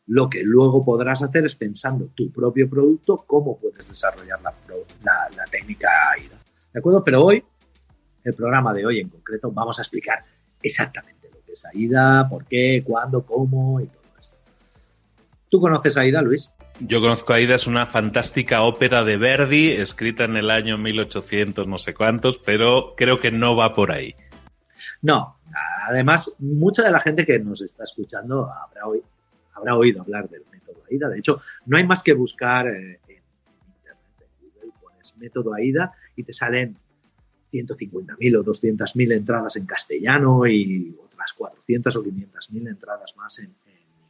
lo 0.06 0.28
que 0.28 0.42
luego 0.42 0.84
podrás 0.84 1.22
hacer 1.22 1.44
es 1.44 1.54
pensando 1.54 2.10
tu 2.14 2.30
propio 2.30 2.68
producto, 2.68 3.24
cómo 3.26 3.58
puedes 3.58 3.88
desarrollar 3.88 4.40
la, 4.42 5.28
la 5.36 5.44
técnica 5.50 5.88
AIDA. 6.12 6.36
¿De 6.72 6.78
acuerdo? 6.78 7.02
Pero 7.04 7.24
hoy, 7.24 7.42
el 8.24 8.34
programa 8.34 8.74
de 8.74 8.84
hoy 8.84 9.00
en 9.00 9.08
concreto, 9.08 9.50
vamos 9.50 9.78
a 9.78 9.82
explicar 9.82 10.24
exactamente 10.62 11.28
lo 11.32 11.44
que 11.44 11.52
es 11.52 11.64
AIDA, 11.66 12.28
por 12.28 12.44
qué, 12.46 12.82
cuándo, 12.84 13.24
cómo 13.24 13.80
y 13.80 13.86
todo 13.86 14.02
esto. 14.20 14.36
¿Tú 15.48 15.60
conoces 15.60 15.96
AIDA, 15.96 16.20
Luis? 16.20 16.52
Yo 16.80 17.00
conozco 17.00 17.32
AIDA, 17.32 17.54
es 17.54 17.66
una 17.66 17.86
fantástica 17.86 18.62
ópera 18.62 19.04
de 19.04 19.16
Verdi, 19.16 19.70
escrita 19.70 20.24
en 20.24 20.36
el 20.36 20.50
año 20.50 20.76
1800 20.76 21.68
no 21.68 21.78
sé 21.78 21.94
cuántos, 21.94 22.38
pero 22.38 22.94
creo 22.96 23.20
que 23.20 23.30
no 23.30 23.54
va 23.54 23.72
por 23.72 23.92
ahí. 23.92 24.14
No, 25.00 25.38
además, 25.86 26.34
mucha 26.40 26.82
de 26.82 26.90
la 26.90 26.98
gente 26.98 27.24
que 27.24 27.38
nos 27.38 27.62
está 27.62 27.84
escuchando 27.84 28.50
habrá, 28.52 28.82
habrá 29.54 29.76
oído 29.76 30.02
hablar 30.02 30.28
del 30.28 30.42
método 30.50 30.82
AIDA. 30.90 31.08
De 31.08 31.18
hecho, 31.18 31.40
no 31.66 31.76
hay 31.76 31.86
más 31.86 32.02
que 32.02 32.12
buscar 32.12 32.68
eh, 32.68 33.00
en 33.08 33.22
Internet, 33.66 34.28
en 34.42 34.50
Google, 34.50 34.72
pones 34.80 35.16
método 35.16 35.54
AIDA 35.54 35.92
y 36.16 36.22
te 36.22 36.32
salen 36.32 36.76
150.000 37.54 38.36
o 38.36 38.44
200.000 38.44 39.12
entradas 39.12 39.56
en 39.56 39.66
castellano 39.66 40.46
y 40.46 40.96
otras 41.04 41.32
400 41.32 41.96
o 41.96 42.04
500.000 42.04 42.68
entradas 42.68 43.16
más 43.16 43.38
en, 43.38 43.54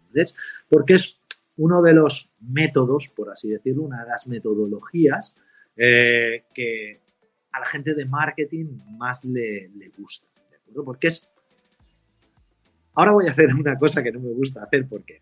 inglés, 0.08 0.34
porque 0.68 0.94
es 0.94 1.20
uno 1.56 1.82
de 1.82 1.92
los 1.92 2.30
métodos, 2.40 3.08
por 3.08 3.30
así 3.30 3.50
decirlo, 3.50 3.82
una 3.82 4.02
de 4.02 4.10
las 4.10 4.26
metodologías 4.28 5.34
eh, 5.76 6.44
que 6.54 7.00
a 7.52 7.60
la 7.60 7.66
gente 7.66 7.94
de 7.94 8.04
marketing 8.04 8.78
más 8.96 9.24
le, 9.24 9.68
le 9.76 9.88
gusta, 9.96 10.28
¿de 10.50 10.56
acuerdo? 10.56 10.84
Porque 10.84 11.08
es... 11.08 11.28
Ahora 12.94 13.10
voy 13.10 13.26
a 13.26 13.32
hacer 13.32 13.52
una 13.54 13.76
cosa 13.76 14.02
que 14.02 14.12
no 14.12 14.20
me 14.20 14.32
gusta 14.32 14.62
hacer 14.62 14.86
porque 14.88 15.20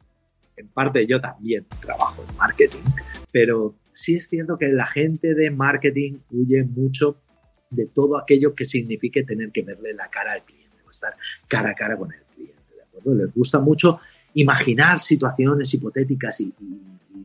en 0.56 0.68
parte 0.68 1.06
yo 1.06 1.20
también 1.20 1.66
trabajo 1.80 2.24
en 2.28 2.36
marketing, 2.36 2.82
pero 3.30 3.74
sí 3.92 4.16
es 4.16 4.28
cierto 4.28 4.58
que 4.58 4.68
la 4.68 4.86
gente 4.86 5.34
de 5.34 5.50
marketing 5.50 6.18
huye 6.30 6.62
mucho 6.64 7.18
de 7.70 7.86
todo 7.86 8.18
aquello 8.18 8.54
que 8.54 8.64
signifique 8.64 9.22
tener 9.22 9.50
que 9.50 9.62
verle 9.62 9.94
la 9.94 10.08
cara 10.08 10.32
al 10.32 10.42
cliente 10.42 10.76
o 10.86 10.90
estar 10.90 11.14
cara 11.48 11.70
a 11.70 11.74
cara 11.74 11.96
con 11.96 12.12
el 12.12 12.20
cliente, 12.34 12.74
¿de 12.76 12.82
acuerdo? 12.82 13.14
Les 13.14 13.34
gusta 13.34 13.58
mucho 13.58 14.00
imaginar 14.34 14.98
situaciones 14.98 15.72
hipotéticas 15.74 16.40
y, 16.40 16.54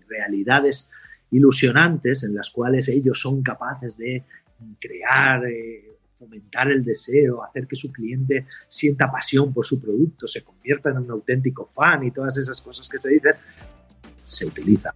realidades 0.10 0.90
ilusionantes 1.32 2.24
en 2.24 2.34
las 2.34 2.50
cuales 2.50 2.88
ellos 2.88 3.20
son 3.20 3.44
capaces 3.44 3.98
de 3.98 4.24
crear, 4.80 5.46
eh, 5.46 5.98
fomentar 6.18 6.70
el 6.72 6.84
deseo, 6.84 7.44
hacer 7.44 7.68
que 7.68 7.76
su 7.76 7.92
cliente 7.92 8.48
sienta 8.68 9.12
pasión 9.12 9.54
por 9.54 9.66
su 9.66 9.80
producto, 9.80 10.28
se 10.28 10.44
convierta 10.44 10.90
en 10.90 10.98
un 10.98 11.12
auténtico 11.12 11.66
fan 11.66 12.04
y 12.04 12.12
todas 12.12 12.38
esas 12.38 12.60
cosas 12.62 12.90
que 12.90 12.98
se 12.98 13.10
dicen, 13.10 13.34
se 14.24 14.48
utiliza 14.48 14.94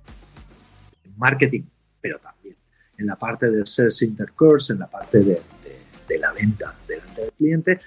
en 1.03 1.17
marketing, 1.17 1.63
pero 2.01 2.19
también 2.19 2.55
en 2.97 3.05
la 3.05 3.15
parte 3.15 3.49
del 3.49 3.65
sales 3.67 4.01
intercourse, 4.01 4.73
en 4.73 4.79
la 4.79 4.87
parte 4.87 5.19
de, 5.19 5.25
de, 5.33 5.77
de 6.07 6.19
la 6.19 6.31
venta 6.33 6.75
delante 6.87 7.21
del 7.21 7.31
cliente. 7.31 7.79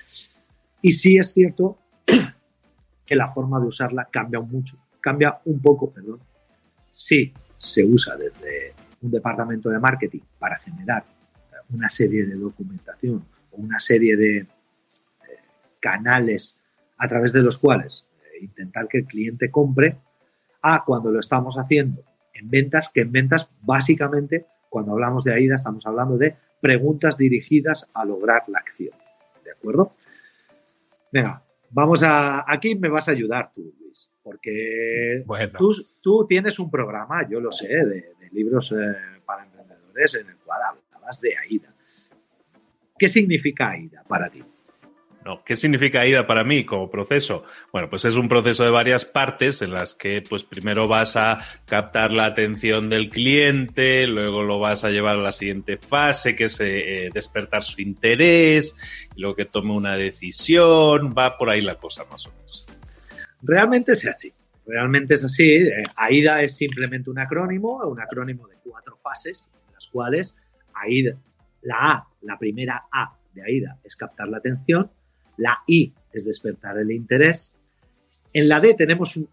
Y 0.83 0.93
sí 0.93 1.19
es 1.19 1.33
cierto 1.33 1.79
que 3.07 3.17
la 3.17 3.29
forma 3.29 3.61
de 3.61 3.67
usarla 3.67 4.09
cambia 4.11 4.41
mucho, 4.41 4.79
cambia 5.01 5.41
un 5.45 5.61
poco, 5.61 5.93
perdón. 5.93 6.21
Sí, 6.91 7.33
se 7.57 7.85
usa 7.85 8.17
desde 8.17 8.75
un 9.03 9.11
departamento 9.11 9.69
de 9.69 9.79
marketing 9.79 10.21
para 10.39 10.59
generar 10.59 11.05
una 11.71 11.89
serie 11.89 12.27
de 12.27 12.35
documentación 12.35 13.25
o 13.51 13.57
una 13.57 13.79
serie 13.79 14.17
de 14.17 14.37
eh, 14.39 14.47
canales 15.81 16.61
a 16.99 17.09
través 17.09 17.33
de 17.33 17.43
los 17.43 17.59
cuales 17.59 18.07
eh, 18.25 18.45
intentar 18.45 18.89
que 18.89 18.99
el 18.99 19.07
cliente 19.07 19.51
compre, 19.51 19.97
a 20.63 20.83
cuando 20.85 21.11
lo 21.11 21.21
estamos 21.21 21.57
haciendo 21.57 22.03
en 22.33 22.51
ventas, 22.51 22.91
que 22.93 23.03
en 23.03 23.13
ventas 23.13 23.51
básicamente, 23.63 24.47
cuando 24.69 24.93
hablamos 24.93 25.25
de 25.25 25.35
AIDA, 25.35 25.55
estamos 25.55 25.87
hablando 25.87 26.17
de 26.17 26.35
preguntas 26.61 27.17
dirigidas 27.19 27.89
a 27.93 28.05
lograr 28.05 28.45
la 28.49 28.59
acción. 28.61 28.97
¿De 29.45 29.53
acuerdo? 29.53 29.93
Venga, 31.13 31.43
vamos 31.71 32.03
a... 32.03 32.51
Aquí 32.51 32.75
me 32.77 32.89
vas 32.89 33.09
a 33.09 33.13
ayudar 33.13 33.53
tú, 33.55 33.75
Luis, 33.79 34.11
porque 34.23 35.23
bueno. 35.27 35.59
tú, 35.59 35.73
tú, 36.01 36.27
tienes 36.27 36.59
un 36.59 36.71
programa, 36.71 37.29
yo 37.29 37.41
lo 37.41 37.53
sé, 37.53 37.69
de, 37.69 37.85
de 37.85 38.31
libros 38.33 38.73
eh, 38.73 39.21
para 39.27 39.45
emprendedores 39.45 40.15
en 40.15 40.29
el 40.31 40.37
cual 40.39 40.63
hablabas 41.05 41.21
de 41.21 41.37
AIDA. 41.37 41.75
¿Qué 42.99 43.09
significa 43.09 43.71
AIDA 43.71 44.03
para 44.05 44.31
ti? 44.31 44.43
No, 45.25 45.43
¿qué 45.43 45.57
significa 45.57 46.01
AIDA 46.01 46.27
para 46.27 46.45
mí 46.45 46.67
como 46.67 46.91
proceso? 46.91 47.45
Bueno, 47.73 47.89
pues 47.89 48.05
es 48.05 48.17
un 48.17 48.29
proceso 48.29 48.63
de 48.63 48.71
varias 48.71 49.07
partes 49.07 49.63
en 49.63 49.73
las 49.73 49.95
que 49.95 50.23
pues 50.23 50.45
primero 50.45 50.87
vas 50.87 51.17
a 51.17 51.41
captar 51.65 52.13
la 52.13 52.27
atención 52.27 52.91
del 52.91 53.09
cliente, 53.09 54.07
luego 54.07 54.43
lo 54.43 54.61
vas 54.61 54.85
a 54.85 54.91
llevar 54.91 55.17
a 55.17 55.23
la 55.23 55.33
siguiente 55.33 55.79
fase, 55.79 56.37
que 56.37 56.45
es 56.45 56.61
eh, 56.61 57.11
despertar 57.13 57.63
su 57.63 57.81
interés, 57.81 58.77
luego 59.17 59.35
que 59.35 59.47
tome 59.47 59.73
una 59.73 59.97
decisión, 59.97 61.15
va 61.17 61.39
por 61.39 61.49
ahí 61.49 61.63
la 61.63 61.77
cosa 61.77 62.05
más 62.11 62.27
o 62.27 62.33
menos. 62.33 62.67
Realmente 63.41 63.93
es 63.93 64.07
así, 64.07 64.31
realmente 64.67 65.15
es 65.15 65.25
así. 65.25 65.51
Eh, 65.51 65.85
AIDA 65.97 66.43
es 66.43 66.55
simplemente 66.55 67.09
un 67.09 67.19
acrónimo, 67.19 67.79
un 67.79 68.01
acrónimo 68.01 68.47
de 68.47 68.57
cuatro 68.63 68.99
fases, 68.99 69.51
en 69.69 69.73
las 69.73 69.89
cuales 69.89 70.37
AIDA, 70.75 71.17
la 71.63 71.77
A, 71.77 72.09
la 72.23 72.39
primera 72.39 72.87
A 72.91 73.17
de 73.33 73.43
AIDA 73.43 73.79
es 73.83 73.97
captar 73.97 74.29
la 74.29 74.39
atención, 74.39 74.91
la 75.37 75.63
I 75.67 75.93
es 76.13 76.25
despertar 76.25 76.79
el 76.79 76.91
interés. 76.91 77.55
En 78.33 78.49
la 78.49 78.61
D 78.61 78.75
tenemos 78.75 79.17
un, 79.17 79.29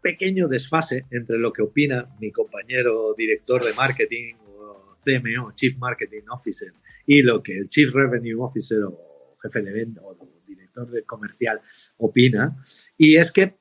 pequeño 0.00 0.48
desfase 0.48 1.04
entre 1.10 1.36
lo 1.36 1.52
que 1.52 1.60
opina 1.60 2.08
mi 2.18 2.32
compañero 2.32 3.14
director 3.14 3.62
de 3.62 3.74
marketing 3.74 4.34
o 4.58 4.96
CMO, 5.04 5.52
Chief 5.52 5.76
Marketing 5.76 6.22
Officer, 6.30 6.72
y 7.06 7.20
lo 7.20 7.42
que 7.42 7.58
el 7.58 7.68
Chief 7.68 7.92
Revenue 7.92 8.42
Officer 8.42 8.82
o 8.84 9.36
jefe 9.42 9.60
de 9.60 9.72
venta 9.72 10.00
o 10.02 10.16
director 10.46 10.90
de 10.90 11.02
comercial 11.02 11.60
opina. 11.98 12.56
Y 12.96 13.16
es 13.16 13.30
que 13.30 13.56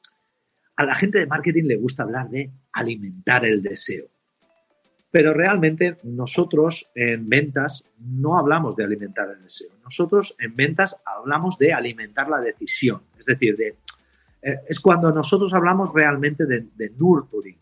a 0.77 0.85
la 0.85 0.95
gente 0.95 1.19
de 1.19 1.27
marketing 1.27 1.65
le 1.65 1.75
gusta 1.75 2.03
hablar 2.03 2.29
de 2.29 2.51
alimentar 2.71 3.45
el 3.45 3.61
deseo. 3.61 4.07
Pero 5.15 5.33
realmente 5.33 5.97
nosotros 6.03 6.91
en 6.93 7.29
ventas 7.29 7.85
no 7.99 8.37
hablamos 8.37 8.75
de 8.75 8.83
alimentar 8.83 9.29
el 9.29 9.41
deseo. 9.43 9.69
Nosotros 9.81 10.35
en 10.37 10.53
ventas 10.57 10.97
hablamos 11.05 11.57
de 11.57 11.71
alimentar 11.71 12.27
la 12.27 12.41
decisión. 12.41 13.01
Es 13.17 13.23
decir, 13.23 13.55
de, 13.55 13.77
eh, 14.41 14.59
es 14.67 14.77
cuando 14.77 15.13
nosotros 15.13 15.53
hablamos 15.53 15.93
realmente 15.93 16.45
de, 16.45 16.67
de 16.75 16.91
nurturing. 16.97 17.55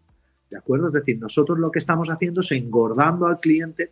¿De 0.49 0.57
acuerdo? 0.57 0.87
Es 0.87 0.93
decir, 0.93 1.19
nosotros 1.19 1.59
lo 1.59 1.69
que 1.69 1.77
estamos 1.77 2.09
haciendo 2.09 2.39
es 2.39 2.51
engordando 2.53 3.27
al 3.27 3.39
cliente 3.39 3.91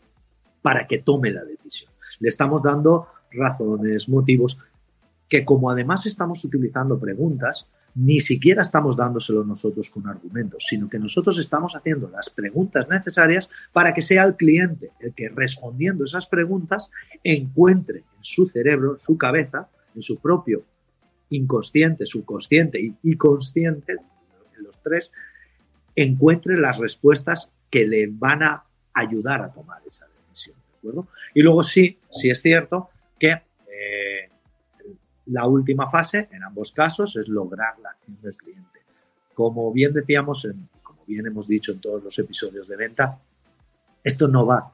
para 0.64 0.88
que 0.88 1.04
tome 1.04 1.30
la 1.30 1.44
decisión. 1.44 1.92
Le 2.20 2.30
estamos 2.30 2.64
dando 2.64 3.10
razones, 3.32 4.10
motivos, 4.10 4.58
que 5.30 5.46
como 5.46 5.70
además 5.70 6.08
estamos 6.08 6.44
utilizando 6.44 7.00
preguntas, 7.00 7.70
ni 7.96 8.20
siquiera 8.20 8.62
estamos 8.62 8.96
dándoselo 8.96 9.44
nosotros 9.44 9.90
con 9.90 10.08
argumentos, 10.08 10.66
sino 10.68 10.90
que 10.90 11.00
nosotros 11.00 11.38
estamos 11.40 11.76
haciendo 11.76 12.10
las 12.10 12.30
preguntas 12.30 12.88
necesarias 12.90 13.50
para 13.74 13.94
que 13.94 14.02
sea 14.02 14.24
el 14.24 14.36
cliente 14.36 14.92
el 15.00 15.14
que 15.14 15.30
respondiendo 15.30 16.06
esas 16.06 16.28
preguntas 16.28 16.90
encuentre 17.24 18.00
en 18.00 18.24
su 18.24 18.48
cerebro, 18.48 18.94
en 18.94 19.00
su 19.00 19.18
cabeza, 19.18 19.68
en 19.96 20.02
su 20.02 20.20
propio 20.20 20.64
inconsciente, 21.30 22.06
subconsciente 22.06 22.80
y, 23.02 23.16
consciente, 23.16 23.94
en 23.94 24.64
los 24.64 24.82
tres, 24.82 25.12
encuentre 25.96 26.58
las 26.58 26.78
respuestas 26.78 27.52
que 27.70 27.88
le 27.88 28.08
van 28.08 28.44
a 28.44 28.66
ayudar 28.94 29.42
a 29.42 29.52
tomar 29.52 29.82
esa 29.88 30.08
decisión. 30.08 30.56
Y 31.34 31.42
luego 31.42 31.64
sí, 31.64 31.98
sí 32.10 32.30
es 32.30 32.42
cierto 32.42 32.90
que 33.18 33.42
la 35.32 35.48
última 35.48 35.90
fase, 35.90 36.30
en 36.32 36.44
ambos 36.44 36.72
casos, 36.72 37.16
es 37.16 37.28
lograr 37.28 37.80
la 37.80 37.90
acción 37.90 38.18
del 38.22 38.36
cliente. 38.36 38.80
Como 39.34 39.72
bien 39.72 39.94
decíamos, 39.94 40.48
como 40.84 41.04
bien 41.06 41.26
hemos 41.26 41.48
dicho 41.48 41.72
en 41.72 41.80
todos 41.80 42.04
los 42.04 42.18
episodios 42.20 42.68
de 42.68 42.76
venta, 42.76 43.18
esto 44.04 44.28
no 44.28 44.46
va 44.46 44.72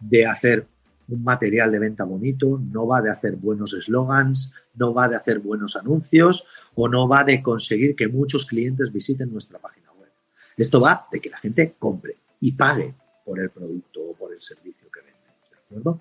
de 0.00 0.26
hacer 0.26 0.66
un 1.08 1.22
material 1.22 1.72
de 1.72 1.78
venta 1.78 2.04
bonito, 2.04 2.60
no 2.72 2.86
va 2.86 3.02
de 3.02 3.10
hacer 3.10 3.36
buenos 3.36 3.74
eslogans, 3.74 4.54
no 4.74 4.94
va 4.94 5.08
de 5.08 5.16
hacer 5.16 5.40
buenos 5.40 5.76
anuncios 5.76 6.46
o 6.74 6.88
no 6.88 7.08
va 7.08 7.24
de 7.24 7.42
conseguir 7.42 7.94
que 7.94 8.08
muchos 8.08 8.46
clientes 8.46 8.92
visiten 8.92 9.30
nuestra 9.30 9.58
página 9.58 9.92
web. 9.92 10.10
Esto 10.56 10.80
va 10.80 11.06
de 11.10 11.20
que 11.20 11.30
la 11.30 11.38
gente 11.38 11.74
compre 11.78 12.16
y 12.40 12.52
pague 12.52 12.94
por 13.24 13.38
el 13.40 13.50
producto 13.50 14.00
o 14.02 14.14
por 14.14 14.32
el 14.32 14.40
servicio 14.40 14.88
que 14.90 15.00
vende. 15.00 15.18
¿De 15.50 15.56
acuerdo? 15.56 16.00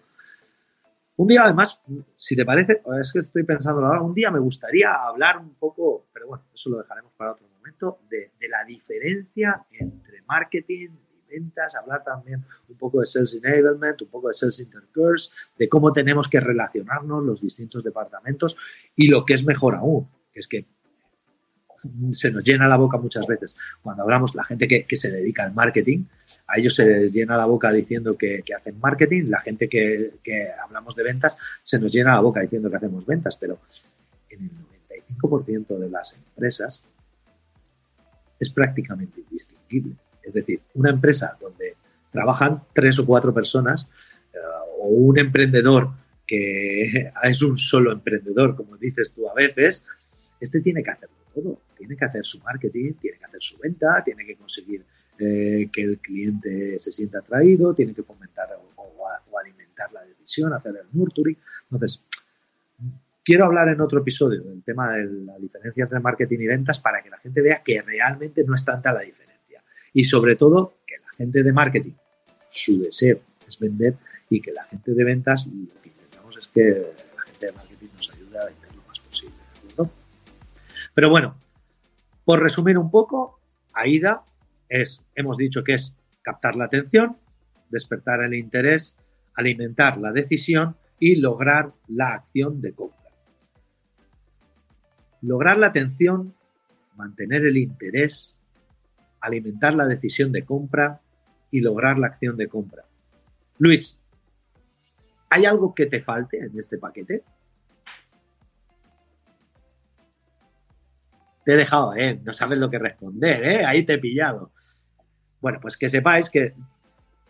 Un 1.19 1.27
día, 1.27 1.43
además, 1.43 1.81
si 2.15 2.33
te 2.33 2.45
parece, 2.45 2.81
es 3.01 3.11
que 3.11 3.19
estoy 3.19 3.43
pensando 3.43 3.85
ahora, 3.85 4.01
un 4.01 4.13
día 4.13 4.31
me 4.31 4.39
gustaría 4.39 4.93
hablar 4.93 5.38
un 5.39 5.53
poco, 5.55 6.07
pero 6.13 6.27
bueno, 6.27 6.45
eso 6.53 6.69
lo 6.69 6.77
dejaremos 6.77 7.11
para 7.17 7.33
otro 7.33 7.45
momento, 7.57 7.99
de, 8.09 8.31
de 8.39 8.47
la 8.47 8.63
diferencia 8.63 9.65
entre 9.69 10.21
marketing 10.21 10.88
y 10.88 11.29
ventas, 11.29 11.75
hablar 11.75 12.05
también 12.05 12.45
un 12.69 12.77
poco 12.77 13.01
de 13.01 13.05
sales 13.05 13.35
enablement, 13.35 14.01
un 14.01 14.07
poco 14.07 14.29
de 14.29 14.33
sales 14.33 14.61
intercourse, 14.61 15.29
de 15.57 15.67
cómo 15.67 15.91
tenemos 15.91 16.29
que 16.29 16.39
relacionarnos 16.39 17.21
los 17.25 17.41
distintos 17.41 17.83
departamentos 17.83 18.55
y 18.95 19.09
lo 19.09 19.25
que 19.25 19.33
es 19.33 19.45
mejor 19.45 19.75
aún, 19.75 20.07
que 20.31 20.39
es 20.39 20.47
que 20.47 20.67
se 22.12 22.31
nos 22.31 22.43
llena 22.43 22.67
la 22.67 22.77
boca 22.77 22.98
muchas 22.98 23.25
veces 23.27 23.55
cuando 23.81 24.03
hablamos 24.03 24.36
la 24.36 24.43
gente 24.43 24.67
que, 24.67 24.83
que 24.83 24.95
se 24.95 25.12
dedica 25.12 25.43
al 25.43 25.53
marketing, 25.53 26.05
a 26.48 26.57
ellos 26.57 26.75
se 26.75 26.86
les 26.86 27.13
llena 27.13 27.38
la 27.38 27.45
boca 27.45 27.71
diciendo 27.71 28.17
que, 28.17 28.41
que 28.43 28.53
hacen 28.53 28.79
marketing, 28.79 29.25
la 29.27 29.41
gente 29.41 29.69
que, 29.69 30.15
que, 30.24 30.48
hablamos 30.63 30.95
de 30.95 31.03
ventas 31.03 31.38
se 31.63 31.79
nos 31.79 31.91
llena 31.91 32.13
la 32.13 32.21
boca 32.21 32.41
diciendo 32.41 32.69
que 32.69 32.77
hacemos 32.77 33.05
ventas, 33.05 33.38
pero 33.38 33.59
en 34.29 34.41
el 34.41 35.17
95% 35.17 35.77
de 35.77 35.89
las 35.89 36.13
empresas 36.13 36.83
es 38.39 38.50
prácticamente 38.51 39.21
indistinguible. 39.21 39.95
Es 40.24 40.33
decir, 40.33 40.62
una 40.75 40.91
empresa 40.91 41.38
donde 41.39 41.75
trabajan 42.12 42.63
tres 42.74 42.98
o 43.00 43.05
cuatro 43.05 43.33
personas 43.33 43.88
uh, 44.33 44.83
o 44.83 44.88
un 44.88 45.19
emprendedor 45.19 45.91
que 46.25 47.12
es 47.24 47.41
un 47.41 47.57
solo 47.57 47.91
emprendedor, 47.91 48.55
como 48.55 48.77
dices 48.77 49.13
tú 49.13 49.29
a 49.29 49.33
veces, 49.33 49.86
este 50.39 50.62
tiene 50.62 50.83
que 50.83 50.91
hacerlo 50.91 51.18
todo. 51.41 51.62
Tiene 51.77 51.96
que 51.96 52.05
hacer 52.05 52.25
su 52.25 52.39
marketing, 52.41 52.93
tiene 52.93 53.17
que 53.17 53.25
hacer 53.25 53.41
su 53.41 53.58
venta, 53.58 54.03
tiene 54.03 54.25
que 54.25 54.36
conseguir 54.36 54.84
eh, 55.17 55.69
que 55.72 55.84
el 55.84 56.00
cliente 56.00 56.79
se 56.79 56.91
sienta 56.91 57.19
atraído, 57.19 57.74
tiene 57.74 57.93
que 57.93 58.03
fomentar 58.03 58.50
o, 58.53 58.81
o, 58.81 59.38
alimentar 59.39 59.91
la 59.91 60.03
decisión, 60.03 60.53
hacer 60.53 60.75
el 60.75 60.88
nurturing. 60.91 61.38
Entonces, 61.63 62.05
quiero 63.24 63.46
hablar 63.46 63.69
en 63.69 63.81
otro 63.81 64.00
episodio 64.00 64.41
del 64.41 64.63
tema 64.63 64.93
de 64.93 65.05
la 65.05 65.38
diferencia 65.38 65.84
entre 65.84 66.00
marketing 66.00 66.39
y 66.39 66.48
ventas 66.48 66.79
para 66.79 67.01
que 67.01 67.10
la 67.10 67.17
gente 67.17 67.41
vea 67.41 67.62
que 67.63 67.81
realmente 67.81 68.43
no 68.43 68.55
es 68.55 68.63
tanta 68.63 68.93
la 68.93 69.01
diferencia. 69.01 69.63
Y 69.93 70.03
sobre 70.03 70.36
todo, 70.36 70.79
que 70.86 70.98
la 70.98 71.10
gente 71.17 71.43
de 71.43 71.51
marketing, 71.51 71.93
su 72.50 72.81
deseo 72.81 73.19
es 73.48 73.60
vender 73.60 73.96
y 74.29 74.41
que 74.41 74.51
la 74.51 74.63
gente 74.65 74.93
de 74.93 75.03
ventas, 75.03 75.48
lo 75.48 75.81
que 75.81 75.89
intentamos 75.89 76.38
es 76.38 76.48
que 76.48 76.93
la 77.15 77.24
gente 77.24 77.46
de 77.46 77.51
marketing 77.51 77.88
nos 77.96 78.13
ayude 78.13 78.39
a 78.39 78.46
vender. 78.46 78.68
Pero 80.99 81.11
bueno, 81.11 81.37
por 82.25 82.41
resumir 82.41 82.77
un 82.77 82.91
poco, 82.91 83.39
AIDA 83.71 84.21
es, 84.67 85.05
hemos 85.15 85.37
dicho 85.37 85.63
que 85.63 85.75
es 85.75 85.95
captar 86.21 86.57
la 86.57 86.65
atención, 86.65 87.15
despertar 87.69 88.21
el 88.21 88.33
interés, 88.33 88.97
alimentar 89.33 89.97
la 89.97 90.11
decisión 90.11 90.75
y 90.99 91.15
lograr 91.15 91.71
la 91.87 92.15
acción 92.15 92.59
de 92.59 92.73
compra. 92.73 93.11
Lograr 95.21 95.57
la 95.57 95.67
atención, 95.67 96.35
mantener 96.97 97.45
el 97.45 97.55
interés, 97.55 98.37
alimentar 99.21 99.75
la 99.75 99.85
decisión 99.85 100.33
de 100.33 100.43
compra 100.43 100.99
y 101.49 101.61
lograr 101.61 101.97
la 101.97 102.07
acción 102.07 102.35
de 102.35 102.49
compra. 102.49 102.83
Luis, 103.57 104.01
¿hay 105.29 105.45
algo 105.45 105.73
que 105.73 105.85
te 105.85 106.01
falte 106.01 106.39
en 106.39 106.59
este 106.59 106.77
paquete? 106.77 107.23
Te 111.49 111.55
he 111.55 111.57
dejado, 111.57 111.95
¿eh? 111.95 112.21
No 112.23 112.31
sabes 112.31 112.59
lo 112.59 112.69
que 112.69 112.77
responder, 112.77 113.43
¿eh? 113.43 113.65
Ahí 113.65 113.83
te 113.83 113.93
he 113.93 113.97
pillado. 113.97 114.51
Bueno, 115.41 115.57
pues 115.59 115.77
que 115.77 115.89
sepáis 115.89 116.29
que 116.29 116.53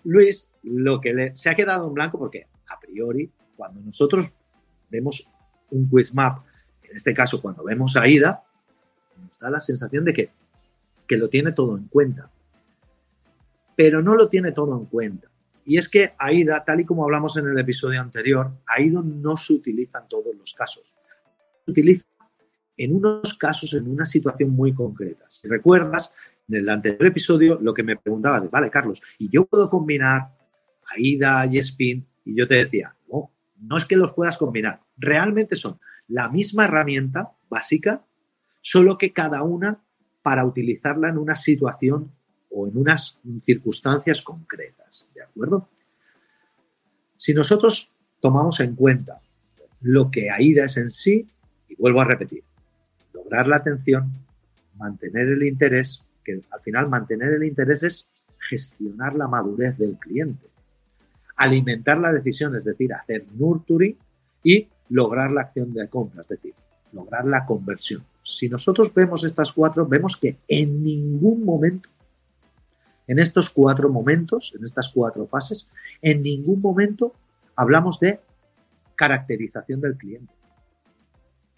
Luis 0.04 0.52
lo 0.62 1.00
que 1.00 1.14
le, 1.14 1.34
se 1.38 1.50
ha 1.50 1.56
quedado 1.56 1.88
en 1.88 1.94
blanco 1.94 2.20
porque 2.20 2.48
a 2.68 2.78
priori, 2.78 3.32
cuando 3.56 3.80
nosotros 3.80 4.30
vemos 4.90 5.26
un 5.72 5.88
quiz 5.88 6.14
map, 6.14 6.40
en 6.84 6.98
este 6.98 7.14
caso 7.14 7.42
cuando 7.42 7.64
vemos 7.64 7.96
a 7.96 8.10
Ida, 8.10 8.44
nos 9.22 9.40
da 9.40 9.50
la 9.50 9.62
sensación 9.62 10.04
de 10.04 10.12
que, 10.12 10.32
que 11.08 11.18
lo 11.18 11.30
tiene 11.30 11.54
todo 11.54 11.78
en 11.78 11.88
cuenta. 11.88 12.30
Pero 13.74 14.02
no 14.02 14.16
lo 14.16 14.28
tiene 14.28 14.52
todo 14.52 14.78
en 14.78 14.84
cuenta. 14.88 15.30
Y 15.64 15.78
es 15.78 15.88
que 15.88 16.12
AIDA, 16.18 16.66
tal 16.66 16.82
y 16.82 16.86
como 16.86 17.06
hablamos 17.06 17.38
en 17.38 17.48
el 17.48 17.58
episodio 17.58 18.02
anterior, 18.02 18.52
AIDA 18.68 19.02
no 19.02 19.38
se 19.38 19.54
utiliza 19.54 20.00
en 20.00 20.10
todos 20.10 20.36
los 20.36 20.54
casos. 20.54 20.94
Se 21.64 21.72
utiliza 21.72 22.06
en 22.80 22.96
unos 22.96 23.38
casos, 23.38 23.74
en 23.74 23.90
una 23.90 24.06
situación 24.06 24.52
muy 24.52 24.74
concreta. 24.74 25.26
Si 25.28 25.50
recuerdas, 25.50 26.14
en 26.48 26.56
el 26.56 26.70
anterior 26.70 27.06
episodio 27.06 27.60
lo 27.62 27.74
que 27.74 27.84
me 27.84 27.98
preguntabas 27.98 28.46
es, 28.46 28.50
vale, 28.50 28.70
Carlos, 28.70 29.02
¿y 29.18 29.30
yo 29.30 29.46
puedo 29.46 29.70
combinar 29.70 30.34
AIDA 30.96 31.46
y 31.48 31.58
Spin? 31.58 32.08
Y 32.24 32.38
yo 32.38 32.48
te 32.48 32.56
decía, 32.56 32.96
no, 33.12 33.32
no 33.60 33.76
es 33.76 33.84
que 33.84 33.98
los 33.98 34.14
puedas 34.14 34.38
combinar, 34.38 34.82
realmente 34.98 35.58
son 35.58 35.78
la 36.08 36.30
misma 36.30 36.64
herramienta 36.64 37.34
básica, 37.50 38.06
solo 38.62 38.98
que 38.98 39.12
cada 39.12 39.44
una 39.44 39.84
para 40.22 40.46
utilizarla 40.46 41.10
en 41.10 41.18
una 41.18 41.36
situación 41.36 42.14
o 42.50 42.66
en 42.66 42.78
unas 42.78 43.20
circunstancias 43.42 44.22
concretas, 44.22 45.10
¿de 45.14 45.22
acuerdo? 45.22 45.68
Si 47.18 47.34
nosotros 47.34 47.92
tomamos 48.22 48.62
en 48.62 48.76
cuenta 48.76 49.20
lo 49.82 50.10
que 50.10 50.30
AIDA 50.30 50.64
es 50.64 50.78
en 50.78 50.90
sí, 50.90 51.30
y 51.68 51.76
vuelvo 51.76 52.00
a 52.02 52.06
repetir, 52.06 52.44
lograr 53.30 53.48
la 53.48 53.58
atención, 53.58 54.12
mantener 54.76 55.28
el 55.28 55.44
interés, 55.44 56.08
que 56.26 56.42
al 56.50 56.62
final 56.62 56.90
mantener 56.90 57.34
el 57.34 57.44
interés 57.44 57.84
es 57.84 58.10
gestionar 58.40 59.14
la 59.14 59.28
madurez 59.28 59.78
del 59.78 60.00
cliente, 60.00 60.48
alimentar 61.36 62.00
la 62.00 62.12
decisión, 62.12 62.56
es 62.56 62.64
decir, 62.64 62.92
hacer 62.92 63.26
nurturing 63.36 63.96
y 64.44 64.68
lograr 64.90 65.30
la 65.30 65.42
acción 65.42 65.72
de 65.74 65.88
compra, 65.88 66.24
es 66.24 66.30
decir, 66.30 66.56
lograr 66.92 67.26
la 67.26 67.46
conversión. 67.46 68.04
Si 68.24 68.50
nosotros 68.50 68.92
vemos 68.96 69.24
estas 69.24 69.52
cuatro, 69.52 69.86
vemos 69.86 70.18
que 70.18 70.38
en 70.48 70.84
ningún 70.84 71.46
momento, 71.46 71.88
en 73.06 73.20
estos 73.20 73.52
cuatro 73.52 73.90
momentos, 73.90 74.56
en 74.58 74.66
estas 74.66 74.92
cuatro 74.92 75.28
fases, 75.28 75.70
en 76.02 76.24
ningún 76.24 76.62
momento 76.62 77.14
hablamos 77.56 78.00
de 78.00 78.20
caracterización 78.96 79.82
del 79.82 79.98
cliente 79.98 80.39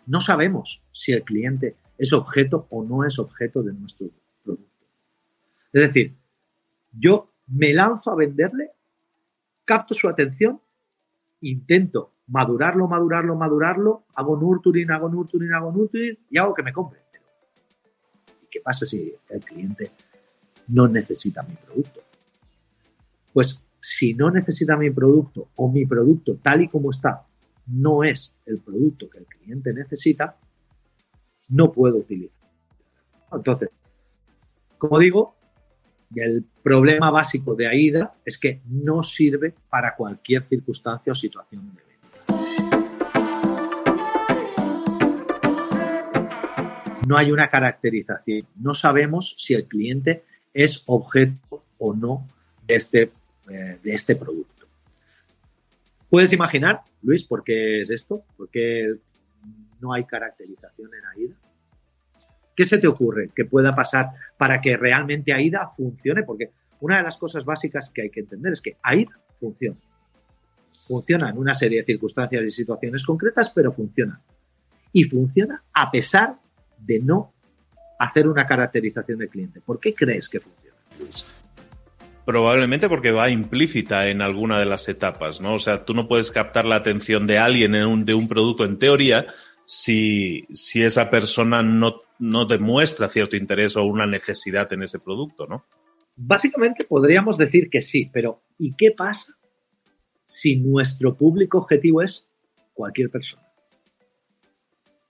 no 0.06 0.20
sabemos 0.20 0.82
si 0.92 1.12
el 1.14 1.24
cliente 1.24 1.76
es 1.98 2.14
objeto 2.14 2.68
o 2.70 2.84
no 2.84 3.06
es 3.06 3.20
objeto 3.20 3.62
de 3.62 3.74
nuestro 3.74 4.10
producto. 4.44 4.86
Es 5.72 5.82
decir, 5.84 6.16
yo 6.92 7.32
me 7.48 7.74
lanzo 7.74 8.12
a 8.12 8.16
venderle, 8.16 8.72
capto 9.66 9.94
su 9.94 10.08
atención, 10.10 10.60
intento 11.42 12.14
madurarlo, 12.28 12.88
madurarlo, 12.88 13.36
madurarlo, 13.36 14.06
hago 14.16 14.38
nurturing, 14.38 14.90
hago 14.92 15.10
nurturing, 15.10 15.54
hago 15.54 15.72
nurturing 15.72 16.18
y 16.30 16.38
hago 16.38 16.54
que 16.54 16.64
me 16.64 16.74
compre. 16.74 17.00
¿Y 18.44 18.48
qué 18.50 18.62
pasa 18.62 18.86
si 18.86 19.14
el 19.30 19.42
cliente 19.42 19.92
no 20.70 20.88
necesita 20.88 21.44
mi 21.44 21.56
producto? 21.56 22.02
Pues 23.34 23.64
si 23.80 24.14
no 24.14 24.32
necesita 24.32 24.78
mi 24.78 24.90
producto 24.92 25.50
o 25.56 25.70
mi 25.70 25.86
producto 25.86 26.38
tal 26.42 26.62
y 26.62 26.68
como 26.68 26.92
está 26.92 27.26
no 27.72 28.04
es 28.04 28.36
el 28.46 28.60
producto 28.60 29.10
que 29.10 29.20
el 29.20 29.26
cliente 29.26 29.74
necesita, 29.74 30.38
no 31.50 31.72
puedo 31.72 31.98
utilizar. 31.98 32.50
Entonces, 33.32 33.70
como 34.78 35.00
digo, 35.00 35.36
el 36.16 36.44
problema 36.62 37.10
básico 37.12 37.56
de 37.56 37.68
AIDA 37.68 38.14
es 38.26 38.38
que 38.38 38.62
no 38.66 39.04
sirve 39.04 39.54
para 39.70 39.96
cualquier 39.96 40.44
circunstancia 40.44 41.12
o 41.12 41.16
situación 41.16 41.72
de 41.74 41.82
venta. 41.82 41.92
No 47.08 47.18
hay 47.18 47.32
una 47.32 47.50
caracterización. 47.50 48.48
No 48.56 48.74
sabemos 48.74 49.36
si 49.38 49.54
el 49.54 49.66
cliente 49.66 50.24
es 50.54 50.84
objeto 50.86 51.64
o 51.78 51.94
no 51.94 52.28
de 52.68 52.76
este, 52.76 53.12
eh, 53.50 53.80
de 53.82 53.94
este 53.94 54.16
producto. 54.16 54.61
¿Puedes 56.12 56.34
imaginar, 56.34 56.82
Luis, 57.04 57.24
por 57.24 57.41
qué 57.41 57.80
es 57.80 57.89
esto? 57.89 58.26
¿Por 58.36 58.50
qué 58.50 58.95
no 59.80 59.93
hay 59.93 60.04
caracterización 60.04 60.91
en 60.93 61.06
AIDA? 61.06 61.36
¿Qué 62.54 62.65
se 62.65 62.80
te 62.80 62.88
ocurre 62.88 63.30
que 63.34 63.45
pueda 63.45 63.74
pasar 63.74 64.10
para 64.38 64.60
que 64.60 64.76
realmente 64.76 65.32
AIDA 65.32 65.69
funcione? 65.69 66.24
Porque 66.24 66.52
una 66.82 66.97
de 66.97 67.04
las 67.04 67.15
cosas 67.15 67.45
básicas 67.45 67.89
que 67.89 68.02
hay 68.02 68.10
que 68.10 68.19
entender 68.19 68.52
es 68.52 68.60
que 68.60 68.76
AIDA 68.84 69.17
funciona. 69.39 69.78
Funciona 70.86 71.30
en 71.30 71.38
una 71.38 71.54
serie 71.54 71.78
de 71.78 71.86
circunstancias 71.86 72.43
y 72.43 72.50
situaciones 72.50 73.06
concretas, 73.06 73.50
pero 73.50 73.71
funciona. 73.71 74.21
Y 74.91 75.06
funciona 75.06 75.63
a 75.71 75.89
pesar 75.89 76.36
de 76.78 77.00
no 77.00 77.32
hacer 77.97 78.28
una 78.28 78.45
caracterización 78.45 79.19
del 79.19 79.30
cliente. 79.30 79.62
¿Por 79.62 79.80
qué 79.80 79.95
crees 79.95 80.28
que 80.28 80.41
funciona, 80.41 80.76
Luis? 81.00 81.26
Probablemente 82.32 82.88
porque 82.88 83.12
va 83.12 83.30
implícita 83.30 84.08
en 84.08 84.22
alguna 84.22 84.58
de 84.58 84.65
las 84.65 84.88
etapas, 84.88 85.41
¿no? 85.41 85.56
O 85.56 85.60
sea, 85.60 85.84
tú 85.84 85.94
no 85.94 86.08
puedes 86.08 86.32
captar 86.32 86.63
la 86.63 86.78
atención 86.78 87.28
de 87.28 87.38
alguien 87.38 87.74
de 88.06 88.13
un 88.13 88.28
producto 88.30 88.63
en 88.63 88.80
teoría 88.80 89.28
si, 89.65 90.48
esa 90.76 91.10
persona 91.10 91.62
no, 91.62 91.96
no 92.20 92.46
demuestra 92.46 93.10
cierto 93.10 93.36
interés 93.36 93.76
o 93.76 93.84
una 93.84 94.06
necesidad 94.06 94.72
en 94.72 94.84
ese 94.84 95.00
producto, 95.00 95.46
¿no? 95.46 95.65
Básicamente 96.15 96.86
podríamos 96.86 97.38
decir 97.38 97.70
que 97.70 97.82
sí, 97.82 98.10
pero 98.13 98.41
¿y 98.58 98.76
qué 98.76 98.91
pasa 98.91 99.34
si 100.26 100.56
nuestro 100.56 101.17
público 101.17 101.58
objetivo 101.58 102.02
es 102.02 102.30
cualquier 102.74 103.10
persona? 103.10 103.44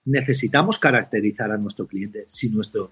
Necesitamos 0.05 0.79
caracterizar 0.79 1.51
a 1.51 1.57
nuestro 1.57 1.86
cliente 1.86 2.23
si 2.25 2.49
nuestro 2.49 2.89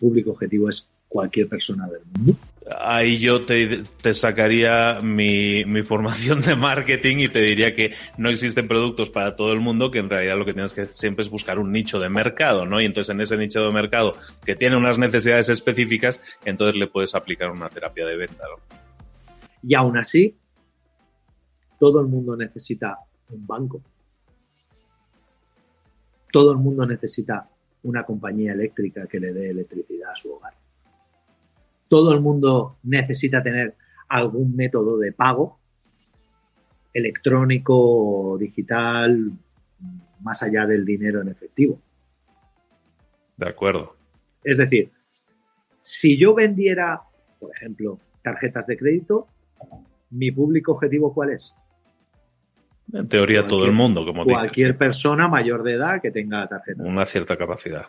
público 0.00 0.32
objetivo 0.32 0.68
es 0.68 0.90
cualquier 1.10 1.48
persona 1.48 1.88
del 1.88 2.02
mundo. 2.16 2.38
Ahí 2.78 3.18
yo 3.18 3.44
te, 3.44 3.84
sacaría 4.14 5.00
mi, 5.02 5.64
formación 5.82 6.40
de 6.40 6.54
marketing 6.54 7.16
y 7.18 7.28
te 7.28 7.40
diría 7.40 7.74
que 7.74 7.92
no 8.16 8.30
existen 8.30 8.68
productos 8.68 9.10
para 9.10 9.34
todo 9.34 9.52
el 9.52 9.58
mundo, 9.58 9.90
que 9.90 9.98
en 9.98 10.08
realidad 10.08 10.38
lo 10.38 10.44
que 10.44 10.54
tienes 10.54 10.72
que 10.72 10.86
siempre 10.86 11.24
es 11.24 11.30
buscar 11.30 11.58
un 11.58 11.72
nicho 11.72 11.98
de 11.98 12.08
mercado, 12.08 12.64
¿no? 12.64 12.80
Y 12.80 12.84
entonces 12.84 13.12
en 13.12 13.20
ese 13.20 13.36
nicho 13.36 13.64
de 13.64 13.72
mercado 13.72 14.14
que 14.44 14.54
tiene 14.54 14.76
unas 14.76 14.98
necesidades 14.98 15.48
específicas, 15.48 16.22
entonces 16.44 16.76
le 16.76 16.86
puedes 16.86 17.14
aplicar 17.16 17.50
una 17.50 17.68
terapia 17.68 18.06
de 18.06 18.16
venta, 18.16 18.44
Y 19.64 19.74
aún 19.74 19.98
así, 19.98 20.36
todo 21.80 22.00
el 22.00 22.06
mundo 22.06 22.36
necesita 22.36 22.98
un 23.30 23.46
banco. 23.48 23.82
Todo 26.32 26.52
el 26.52 26.58
mundo 26.58 26.86
necesita 26.86 27.48
una 27.82 28.04
compañía 28.04 28.52
eléctrica 28.52 29.08
que 29.08 29.18
le 29.18 29.32
dé 29.32 29.50
electricidad 29.50 30.12
a 30.12 30.16
su 30.16 30.32
hogar 30.34 30.59
todo 31.90 32.14
el 32.14 32.20
mundo 32.20 32.78
necesita 32.84 33.42
tener 33.42 33.74
algún 34.08 34.54
método 34.54 34.96
de 34.96 35.10
pago 35.10 35.58
electrónico 36.94 37.74
o 37.76 38.38
digital 38.38 39.32
más 40.20 40.42
allá 40.44 40.66
del 40.66 40.84
dinero 40.84 41.20
en 41.20 41.28
efectivo. 41.28 41.80
De 43.36 43.48
acuerdo. 43.48 43.96
Es 44.44 44.56
decir, 44.56 44.92
si 45.80 46.16
yo 46.16 46.32
vendiera, 46.32 47.00
por 47.40 47.50
ejemplo, 47.56 47.98
tarjetas 48.22 48.68
de 48.68 48.76
crédito, 48.76 49.26
mi 50.10 50.30
público 50.30 50.72
objetivo 50.72 51.12
cuál 51.12 51.30
es? 51.30 51.56
En 52.92 53.08
teoría 53.08 53.48
todo 53.48 53.64
el 53.64 53.72
mundo, 53.72 54.04
como 54.06 54.24
Cualquier 54.24 54.78
persona 54.78 55.26
mayor 55.26 55.64
de 55.64 55.72
edad 55.72 56.00
que 56.00 56.12
tenga 56.12 56.46
tarjeta. 56.46 56.84
Una 56.84 57.04
cierta 57.06 57.36
capacidad. 57.36 57.86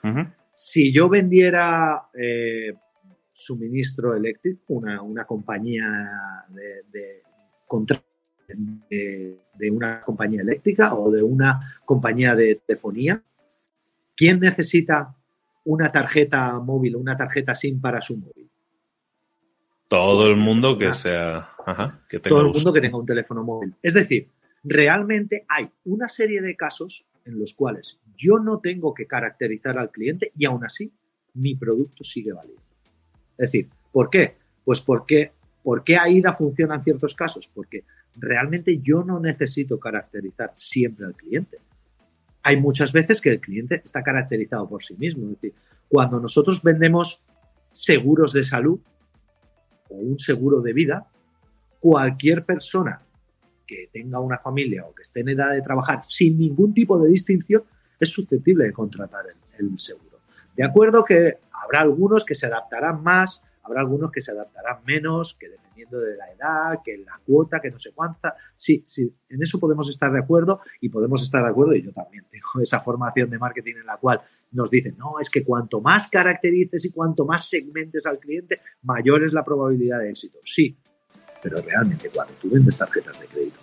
Si 0.56 0.92
yo 0.92 1.08
vendiera 1.08 2.08
eh, 2.14 2.74
suministro 3.46 4.16
eléctrico, 4.16 4.74
una, 4.74 5.26
compañía 5.26 6.46
de, 6.50 6.84
de, 6.92 7.24
de, 9.58 9.72
una 9.72 10.02
compañía 10.02 10.42
eléctrica 10.42 10.96
o 10.96 11.12
de 11.12 11.24
una 11.24 11.60
compañía 11.86 12.36
de 12.36 12.56
telefonía, 12.56 13.22
¿quién 14.16 14.40
necesita 14.40 15.16
una 15.66 15.92
tarjeta 15.92 16.60
móvil, 16.60 16.96
una 16.96 17.18
tarjeta 17.18 17.56
SIM 17.56 17.80
para 17.80 18.02
su 18.02 18.18
móvil? 18.18 18.50
Todo 19.88 20.28
el 20.28 20.38
mundo 20.38 20.78
que 20.78 20.94
sea. 20.94 21.50
que 22.10 22.20
tenga 22.20 22.30
todo 22.30 22.48
el 22.48 22.54
mundo 22.54 22.74
que 22.74 22.82
tenga 22.82 22.98
un 22.98 23.06
teléfono 23.06 23.44
móvil. 23.44 23.76
Es 23.82 23.94
decir, 23.94 24.30
realmente 24.64 25.46
hay 25.50 25.70
una 25.86 26.08
serie 26.08 26.42
de 26.42 26.56
casos 26.56 27.06
en 27.26 27.40
los 27.40 27.54
cuales 27.54 28.00
yo 28.16 28.40
no 28.40 28.60
tengo 28.60 28.94
que 28.94 29.06
caracterizar 29.06 29.78
al 29.78 29.92
cliente 29.92 30.32
y 30.38 30.46
aún 30.46 30.64
así 30.64 30.92
mi 31.34 31.56
producto 31.56 32.04
sigue 32.04 32.34
válido. 32.34 32.62
Es 33.42 33.52
decir, 33.52 33.70
¿por 33.92 34.12
qué? 34.12 34.38
Pues 34.64 34.82
porque, 34.82 35.32
¿por 35.64 35.84
qué 35.84 35.98
AIDA 35.98 36.32
funciona 36.32 36.76
en 36.76 36.80
ciertos 36.80 37.16
casos? 37.16 37.50
Porque 37.52 37.86
realmente 38.16 38.78
yo 38.84 39.04
no 39.04 39.20
necesito 39.20 39.80
caracterizar 39.80 40.52
siempre 40.54 41.08
al 41.08 41.16
cliente. 41.16 41.58
Hay 42.44 42.58
muchas 42.62 42.92
veces 42.94 43.20
que 43.20 43.32
el 43.32 43.42
cliente 43.42 43.82
está 43.84 44.04
caracterizado 44.04 44.70
por 44.70 44.84
sí 44.84 44.96
mismo. 44.96 45.24
Es 45.24 45.42
decir, 45.42 45.56
cuando 45.90 46.20
nosotros 46.20 46.62
vendemos 46.62 47.24
seguros 47.72 48.32
de 48.32 48.44
salud 48.44 48.80
o 49.90 49.96
un 49.96 50.20
seguro 50.20 50.62
de 50.62 50.74
vida, 50.74 51.08
cualquier 51.80 52.46
persona 52.46 53.02
que 53.66 53.90
tenga 53.92 54.20
una 54.20 54.38
familia 54.38 54.86
o 54.86 54.94
que 54.94 55.02
esté 55.02 55.22
en 55.22 55.30
edad 55.30 55.52
de 55.52 55.64
trabajar 55.64 56.04
sin 56.04 56.38
ningún 56.38 56.76
tipo 56.76 57.00
de 57.00 57.10
distinción 57.10 57.64
es 58.00 58.10
susceptible 58.10 58.66
de 58.66 58.72
contratar 58.72 59.26
el, 59.58 59.80
seguro. 59.80 60.11
De 60.56 60.64
acuerdo 60.64 61.04
que 61.04 61.38
habrá 61.52 61.82
algunos 61.82 62.26
que 62.26 62.36
se 62.36 62.48
adaptarán 62.48 63.04
más, 63.04 63.44
habrá 63.64 63.82
algunos 63.82 64.12
que 64.12 64.22
se 64.22 64.32
adaptarán 64.32 64.84
menos, 64.86 65.36
que 65.36 65.50
dependiendo 65.50 66.00
de 66.00 66.18
la 66.18 66.28
edad, 66.28 66.80
que 66.84 66.98
la 66.98 67.20
cuota, 67.26 67.60
que 67.60 67.72
no 67.72 67.80
sé 67.80 67.92
cuánta. 67.94 68.36
Sí, 68.56 68.84
sí, 68.86 69.14
en 69.30 69.42
eso 69.42 69.60
podemos 69.60 69.90
estar 69.90 70.12
de 70.12 70.20
acuerdo 70.20 70.62
y 70.80 70.90
podemos 70.90 71.22
estar 71.24 71.44
de 71.44 71.50
acuerdo, 71.50 71.76
y 71.76 71.84
yo 71.84 71.92
también 71.92 72.26
tengo 72.30 72.62
esa 72.62 72.80
formación 72.80 73.30
de 73.30 73.38
marketing 73.38 73.76
en 73.80 73.86
la 73.86 73.98
cual 73.98 74.22
nos 74.52 74.70
dicen, 74.70 74.96
no, 74.98 75.20
es 75.20 75.30
que 75.30 75.44
cuanto 75.44 75.80
más 75.80 76.10
caracterices 76.10 76.84
y 76.86 76.92
cuanto 76.92 77.26
más 77.26 77.48
segmentes 77.48 78.06
al 78.06 78.20
cliente, 78.20 78.60
mayor 78.84 79.24
es 79.24 79.34
la 79.34 79.44
probabilidad 79.44 80.00
de 80.00 80.10
éxito. 80.10 80.40
Sí, 80.44 80.78
pero 81.42 81.62
realmente 81.62 82.10
cuando 82.10 82.34
tú 82.34 82.50
vendes 82.50 82.78
tarjetas 82.78 83.20
de 83.20 83.28
crédito, 83.28 83.60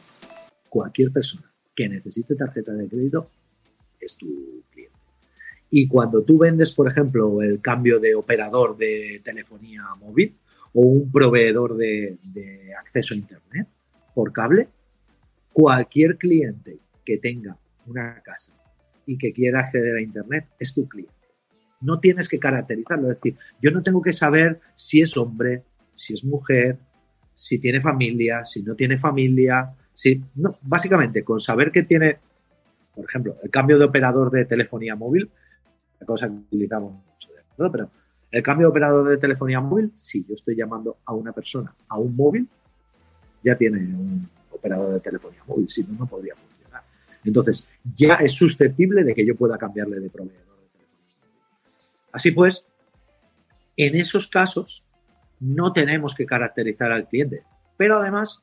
cualquier 0.69 1.13
persona 1.13 1.53
que 1.75 1.89
necesite 1.89 2.35
tarjeta 2.35 2.73
de 2.73 2.89
crédito 2.89 3.31
es 4.01 4.17
tu. 4.17 4.65
Y 5.71 5.87
cuando 5.87 6.23
tú 6.23 6.39
vendes, 6.39 6.75
por 6.75 6.91
ejemplo, 6.91 7.43
el 7.43 7.61
cambio 7.61 8.01
de 8.01 8.15
operador 8.15 8.77
de 8.77 9.21
telefonía 9.23 9.83
móvil 10.01 10.35
o 10.73 10.83
un 10.83 11.11
proveedor 11.11 11.77
de, 11.77 12.19
acceso 12.79 13.15
a 13.15 13.19
Internet 13.19 13.69
por 14.15 14.33
cable, 14.33 14.69
cualquier 15.53 16.17
cliente 16.17 16.79
que 17.05 17.19
tenga 17.19 17.57
una 17.87 18.21
casa 18.23 18.55
y 19.07 19.19
que 19.19 19.33
quiera 19.33 19.61
acceder 19.61 19.97
a 19.97 20.01
Internet 20.01 20.47
es 20.59 20.75
tu 20.75 20.89
cliente. 20.89 21.15
No 21.81 22.01
tienes 22.01 22.29
que 22.29 22.39
caracterizarlo, 22.39 23.11
es 23.11 23.17
decir, 23.17 23.37
yo 23.63 23.71
no 23.71 23.83
tengo 23.83 24.03
que 24.03 24.13
saber 24.13 24.61
si 24.75 25.01
es 25.01 25.17
hombre, 25.17 25.63
si 25.95 26.15
es 26.15 26.25
mujer, 26.25 26.79
si 27.35 27.61
tiene 27.61 27.81
familia, 27.81 28.45
si 28.45 28.63
no 28.63 28.75
tiene 28.75 28.99
familia. 28.99 29.71
Si, 29.95 30.21
no, 30.35 30.59
básicamente, 30.63 31.23
con 31.23 31.39
saber 31.39 31.71
que 31.71 31.85
tiene, 31.85 32.19
por 32.95 33.05
ejemplo, 33.05 33.37
el 33.43 33.51
cambio 33.51 33.79
de 33.79 33.85
operador 33.85 34.31
de 34.31 34.45
telefonía 34.45 34.97
móvil, 34.97 35.31
cosa 36.07 36.29
que 36.29 36.35
utilizamos 36.35 36.93
mucho, 36.93 37.31
¿de 37.33 37.71
Pero 37.71 37.91
el 38.31 38.43
cambio 38.43 38.67
de 38.67 38.71
operador 38.71 39.09
de 39.09 39.17
telefonía 39.17 39.61
móvil, 39.61 39.93
si 39.95 40.25
yo 40.25 40.35
estoy 40.35 40.55
llamando 40.55 40.99
a 41.05 41.15
una 41.15 41.33
persona 41.33 41.75
a 41.89 41.99
un 41.99 42.15
móvil, 42.15 42.49
ya 43.43 43.57
tiene 43.57 43.79
un 43.79 44.29
operador 44.51 44.95
de 44.95 45.01
telefonía 45.01 45.43
móvil, 45.47 45.69
si 45.69 45.85
no, 45.85 46.01
no 46.01 46.07
podría 46.07 46.35
funcionar. 46.35 46.83
Entonces, 47.25 47.69
ya 47.97 48.15
es 48.17 48.33
susceptible 48.33 49.05
de 49.05 49.15
que 49.15 49.25
yo 49.25 49.35
pueda 49.35 49.57
cambiarle 49.57 50.01
de 50.01 50.11
proveedor 50.11 50.39
de 50.39 50.69
telefonía. 50.69 51.15
Así 52.13 52.33
pues, 52.33 52.67
en 53.77 53.95
esos 53.97 54.29
casos, 54.29 54.85
no 55.41 55.73
tenemos 55.73 56.15
que 56.15 56.27
caracterizar 56.27 56.93
al 56.93 57.09
cliente. 57.09 57.45
Pero 57.77 57.97
además, 57.97 58.43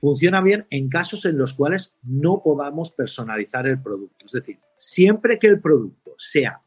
funciona 0.00 0.42
bien 0.42 0.66
en 0.70 0.88
casos 0.88 1.24
en 1.24 1.38
los 1.38 1.54
cuales 1.54 1.96
no 2.02 2.42
podamos 2.42 2.92
personalizar 2.92 3.66
el 3.66 3.80
producto. 3.80 4.26
Es 4.26 4.32
decir, 4.32 4.58
siempre 4.84 5.38
que 5.38 5.46
el 5.46 5.60
producto 5.60 6.14
sea 6.18 6.60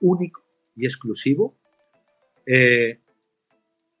único 0.00 0.44
y 0.76 0.84
exclusivo, 0.84 1.56
eh, 2.44 3.00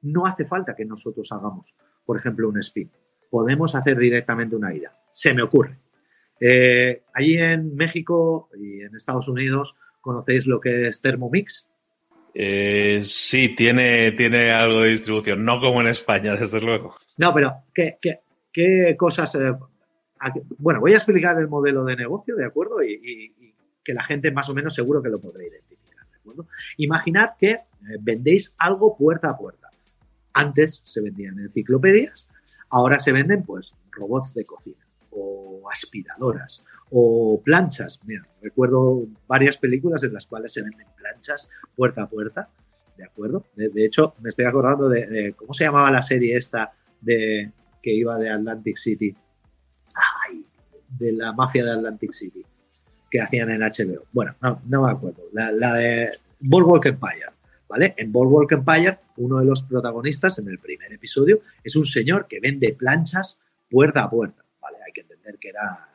no 0.02 0.26
hace 0.26 0.44
falta 0.44 0.74
que 0.74 0.84
nosotros 0.84 1.30
hagamos, 1.32 1.74
por 2.04 2.18
ejemplo, 2.18 2.48
un 2.48 2.58
spin. 2.58 2.90
Podemos 3.30 3.74
hacer 3.74 3.96
directamente 3.96 4.56
una 4.56 4.74
ida. 4.74 4.94
Se 5.12 5.32
me 5.32 5.42
ocurre. 5.42 5.78
Eh, 6.38 7.04
allí 7.14 7.36
en 7.38 7.74
México 7.74 8.50
y 8.58 8.82
en 8.82 8.94
Estados 8.94 9.28
Unidos 9.28 9.76
conocéis 10.00 10.46
lo 10.46 10.60
que 10.60 10.88
es 10.88 11.00
Thermomix. 11.00 11.68
Eh, 12.34 13.00
sí, 13.04 13.54
tiene, 13.54 14.12
tiene 14.12 14.50
algo 14.50 14.80
de 14.80 14.90
distribución, 14.90 15.44
no 15.44 15.60
como 15.60 15.80
en 15.80 15.86
España, 15.86 16.34
desde 16.38 16.60
luego. 16.60 16.94
No, 17.16 17.32
pero 17.32 17.54
¿qué, 17.72 17.98
qué, 18.52 18.96
cosas? 18.96 19.34
Eh, 19.34 19.54
bueno, 20.58 20.80
voy 20.80 20.92
a 20.92 20.96
explicar 20.96 21.38
el 21.38 21.48
modelo 21.48 21.84
de 21.84 21.96
negocio, 21.96 22.36
¿de 22.36 22.44
acuerdo? 22.44 22.82
Y, 22.82 23.32
que 23.82 23.94
la 23.94 24.04
gente 24.04 24.30
más 24.30 24.48
o 24.48 24.54
menos 24.54 24.74
seguro 24.74 25.02
que 25.02 25.08
lo 25.08 25.20
podrá 25.20 25.44
identificar, 25.44 26.06
¿de 26.10 26.16
acuerdo? 26.16 26.46
Imaginad 26.76 27.30
que 27.38 27.50
eh, 27.50 27.64
vendéis 28.00 28.54
algo 28.58 28.96
puerta 28.96 29.30
a 29.30 29.36
puerta. 29.36 29.68
Antes 30.32 30.80
se 30.84 31.00
vendían 31.00 31.38
enciclopedias, 31.38 32.28
ahora 32.70 32.98
se 32.98 33.12
venden 33.12 33.42
pues 33.42 33.74
robots 33.90 34.34
de 34.34 34.46
cocina 34.46 34.86
o 35.10 35.68
aspiradoras 35.70 36.64
o 36.90 37.40
planchas. 37.44 38.00
Mira, 38.06 38.26
recuerdo 38.40 39.06
varias 39.26 39.58
películas 39.58 40.02
en 40.04 40.14
las 40.14 40.26
cuales 40.26 40.52
se 40.52 40.62
venden 40.62 40.86
planchas 40.96 41.50
puerta 41.74 42.02
a 42.02 42.08
puerta, 42.08 42.48
¿de 42.96 43.04
acuerdo? 43.04 43.46
De, 43.54 43.84
hecho, 43.84 44.14
me 44.20 44.30
estoy 44.30 44.46
acordando 44.46 44.88
de, 44.88 45.34
cómo 45.36 45.52
se 45.52 45.64
llamaba 45.64 45.90
la 45.90 46.02
serie 46.02 46.36
esta 46.36 46.72
de 47.00 47.52
que 47.82 47.92
iba 47.92 48.16
de 48.18 48.30
Atlantic 48.30 48.76
City. 48.76 49.14
Ay, 49.94 50.46
de 50.88 51.12
la 51.12 51.32
mafia 51.32 51.64
de 51.64 51.72
Atlantic 51.72 52.12
City 52.12 52.44
que 53.12 53.20
hacían 53.20 53.50
en 53.50 53.60
HBO. 53.60 54.06
Bueno, 54.10 54.34
no, 54.40 54.86
me 54.86 54.90
acuerdo. 54.90 55.24
La, 55.34 55.52
la 55.52 55.74
de 55.74 56.08
Boardwalk 56.40 56.86
Empire. 56.86 57.26
¿Vale? 57.68 57.94
En 57.98 58.10
Boardwalk 58.10 58.52
Empire, 58.52 58.98
uno 59.18 59.38
de 59.38 59.44
los 59.44 59.64
protagonistas 59.64 60.38
en 60.38 60.48
el 60.48 60.58
primer 60.58 60.90
episodio 60.94 61.40
es 61.62 61.76
un 61.76 61.84
señor 61.84 62.26
que 62.26 62.40
vende 62.40 62.72
planchas 62.72 63.38
puerta 63.70 64.04
a 64.04 64.10
puerta. 64.10 64.42
¿Vale? 64.62 64.78
Hay 64.86 64.92
que 64.92 65.02
entender 65.02 65.36
que 65.38 65.50
era 65.50 65.90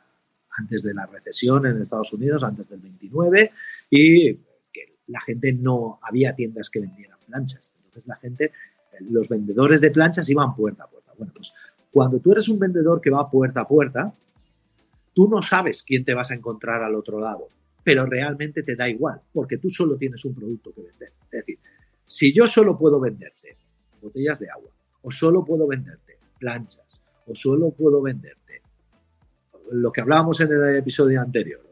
antes 0.58 0.84
de 0.84 0.94
la 0.94 1.06
recesión 1.06 1.66
en 1.66 1.80
Estados 1.80 2.12
Unidos, 2.12 2.44
antes 2.44 2.68
del 2.68 2.78
29, 2.78 3.50
y 3.90 4.34
que 4.72 4.98
la 5.08 5.20
gente 5.20 5.52
no 5.52 5.98
había 6.02 6.36
tiendas 6.36 6.70
que 6.70 6.78
vendieran 6.78 7.18
planchas. 7.26 7.68
Entonces 7.78 8.06
la 8.06 8.16
gente, 8.16 8.52
los 9.10 9.28
vendedores 9.28 9.80
de 9.80 9.90
planchas 9.90 10.28
iban 10.28 10.54
puerta 10.54 10.84
a 10.84 10.86
puerta. 10.86 11.12
Bueno, 11.18 11.32
pues 11.34 11.52
cuando 11.90 12.20
tú 12.20 12.30
eres 12.30 12.48
un 12.48 12.60
vendedor 12.60 13.00
que 13.00 13.10
va 13.10 13.28
puerta 13.28 13.62
a 13.62 13.68
puerta, 13.68 14.14
tú 15.18 15.26
no 15.26 15.42
sabes 15.42 15.82
quién 15.82 16.04
te 16.04 16.14
vas 16.14 16.30
a 16.30 16.34
encontrar 16.34 16.80
al 16.80 16.94
otro 16.94 17.18
lado, 17.18 17.48
pero 17.82 18.06
realmente 18.06 18.62
te 18.62 18.76
da 18.76 18.88
igual, 18.88 19.20
porque 19.32 19.58
tú 19.58 19.68
solo 19.68 19.96
tienes 19.96 20.24
un 20.24 20.32
producto 20.32 20.72
que 20.72 20.82
vender. 20.82 21.12
Es 21.24 21.30
decir, 21.40 21.58
si 22.06 22.32
yo 22.32 22.46
solo 22.46 22.78
puedo 22.78 23.00
venderte 23.00 23.56
botellas 24.00 24.38
de 24.38 24.48
agua, 24.48 24.70
o 25.02 25.10
solo 25.10 25.44
puedo 25.44 25.66
venderte 25.66 26.18
planchas, 26.38 27.02
o 27.26 27.34
solo 27.34 27.72
puedo 27.72 28.00
venderte 28.00 28.62
lo 29.72 29.90
que 29.90 30.02
hablábamos 30.02 30.40
en 30.40 30.52
el 30.52 30.76
episodio 30.76 31.20
anterior. 31.20 31.66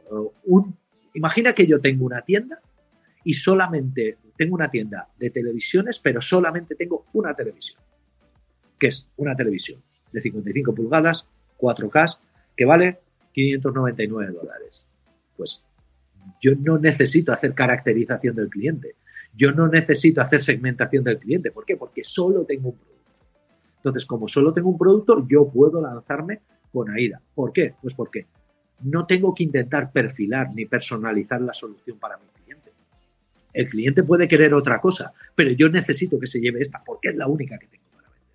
imagina 1.14 1.52
que 1.52 1.68
yo 1.68 1.80
tengo 1.80 2.04
una 2.04 2.22
tienda 2.22 2.60
y 3.22 3.32
solamente 3.32 4.18
tengo 4.36 4.56
una 4.56 4.72
tienda 4.72 5.08
de 5.16 5.30
televisiones, 5.30 6.00
pero 6.00 6.20
solamente 6.20 6.74
tengo 6.74 7.06
una 7.12 7.32
televisión, 7.32 7.80
que 8.76 8.88
es 8.88 9.08
una 9.18 9.36
televisión 9.36 9.80
de 10.10 10.20
55 10.20 10.74
pulgadas, 10.74 11.28
4K, 11.60 12.18
que 12.56 12.64
vale 12.64 13.05
599 13.36 14.32
dólares. 14.32 14.86
Pues 15.36 15.62
yo 16.40 16.52
no 16.58 16.78
necesito 16.78 17.32
hacer 17.32 17.52
caracterización 17.52 18.34
del 18.34 18.48
cliente. 18.48 18.96
Yo 19.34 19.52
no 19.52 19.68
necesito 19.68 20.22
hacer 20.22 20.40
segmentación 20.40 21.04
del 21.04 21.18
cliente. 21.18 21.50
¿Por 21.50 21.66
qué? 21.66 21.76
Porque 21.76 22.02
solo 22.02 22.44
tengo 22.44 22.70
un 22.70 22.76
producto. 22.78 22.96
Entonces, 23.76 24.06
como 24.06 24.26
solo 24.26 24.54
tengo 24.54 24.70
un 24.70 24.78
producto, 24.78 25.26
yo 25.28 25.48
puedo 25.48 25.82
lanzarme 25.82 26.40
con 26.72 26.90
AIDA. 26.90 27.20
¿Por 27.34 27.52
qué? 27.52 27.74
Pues 27.80 27.94
porque 27.94 28.26
no 28.80 29.06
tengo 29.06 29.34
que 29.34 29.44
intentar 29.44 29.92
perfilar 29.92 30.54
ni 30.54 30.64
personalizar 30.64 31.40
la 31.42 31.52
solución 31.52 31.98
para 31.98 32.16
mi 32.16 32.24
cliente. 32.42 32.72
El 33.52 33.68
cliente 33.68 34.02
puede 34.02 34.26
querer 34.26 34.54
otra 34.54 34.80
cosa, 34.80 35.12
pero 35.34 35.50
yo 35.50 35.68
necesito 35.68 36.18
que 36.18 36.26
se 36.26 36.40
lleve 36.40 36.62
esta 36.62 36.82
porque 36.82 37.10
es 37.10 37.16
la 37.16 37.26
única 37.26 37.58
que 37.58 37.66
tengo 37.66 37.84
para 37.94 38.08
vender. 38.08 38.32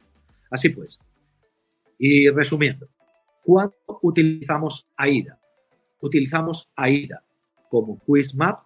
Así 0.51 0.69
pues, 0.69 0.99
y 1.97 2.29
resumiendo, 2.29 2.87
¿cuándo 3.43 3.75
utilizamos 4.01 4.87
AIDA? 4.95 5.39
Utilizamos 5.99 6.69
AIDA 6.75 7.23
como 7.69 7.99
quiz 7.99 8.35
map, 8.35 8.63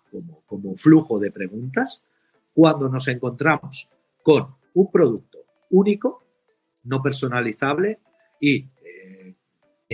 como, 0.47 0.75
flujo 0.75 1.19
de 1.19 1.31
preguntas, 1.31 2.01
cuando 2.55 2.89
nos 2.89 3.07
encontramos 3.07 3.87
con 4.23 4.55
un 4.73 4.91
producto 4.91 5.45
único, 5.69 6.23
no 6.85 7.03
personalizable 7.03 7.99
y 8.39 8.67
eh, 8.83 9.35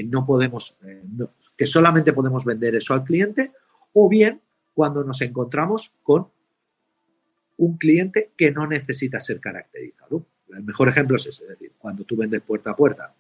no 0.06 0.26
podemos, 0.26 0.78
eh, 0.86 1.04
que 1.58 1.66
solamente 1.66 2.14
podemos 2.14 2.46
vender 2.46 2.76
eso 2.76 2.94
al 2.94 3.04
cliente, 3.04 3.52
o 3.92 4.08
bien 4.08 4.40
cuando 4.74 5.04
nos 5.04 5.22
encontramos 5.22 5.94
con 6.04 6.28
un 7.58 7.78
cliente 7.78 8.32
que 8.38 8.52
no 8.52 8.66
necesita 8.66 9.20
ser 9.20 9.42
caracterizado. 9.42 10.26
El 10.56 10.64
mejor 10.64 10.88
ejemplo 10.88 11.18
es 11.18 11.28
ese, 11.28 11.44
es 11.44 11.50
decir, 11.50 11.74
cuando 11.78 12.06
tú 12.06 12.16
vendes 12.16 12.42
puerta 12.42 12.72
a 12.72 12.76
puerta, 12.76 13.14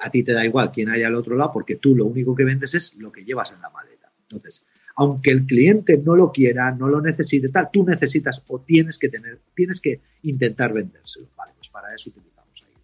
a 0.00 0.10
ti 0.10 0.22
te 0.22 0.32
da 0.32 0.44
igual 0.44 0.70
quién 0.70 0.88
hay 0.88 1.02
al 1.02 1.14
otro 1.14 1.36
lado 1.36 1.52
porque 1.52 1.76
tú 1.76 1.94
lo 1.94 2.06
único 2.06 2.34
que 2.34 2.44
vendes 2.44 2.74
es 2.74 2.94
lo 2.96 3.10
que 3.10 3.24
llevas 3.24 3.52
en 3.52 3.60
la 3.60 3.70
maleta. 3.70 4.10
Entonces, 4.22 4.64
aunque 4.96 5.30
el 5.30 5.46
cliente 5.46 5.96
no 5.98 6.16
lo 6.16 6.32
quiera, 6.32 6.70
no 6.72 6.88
lo 6.88 7.00
necesite, 7.00 7.48
tal, 7.48 7.70
tú 7.72 7.84
necesitas 7.84 8.42
o 8.48 8.60
tienes 8.60 8.98
que 8.98 9.08
tener, 9.08 9.38
tienes 9.54 9.80
que 9.80 10.00
intentar 10.22 10.72
vendérselo. 10.72 11.28
Vale, 11.36 11.52
pues 11.56 11.68
para 11.68 11.94
eso 11.94 12.10
utilizamos 12.10 12.64
ahí. 12.66 12.74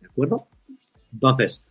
¿De 0.00 0.08
acuerdo? 0.08 0.48
Entonces, 1.12 1.64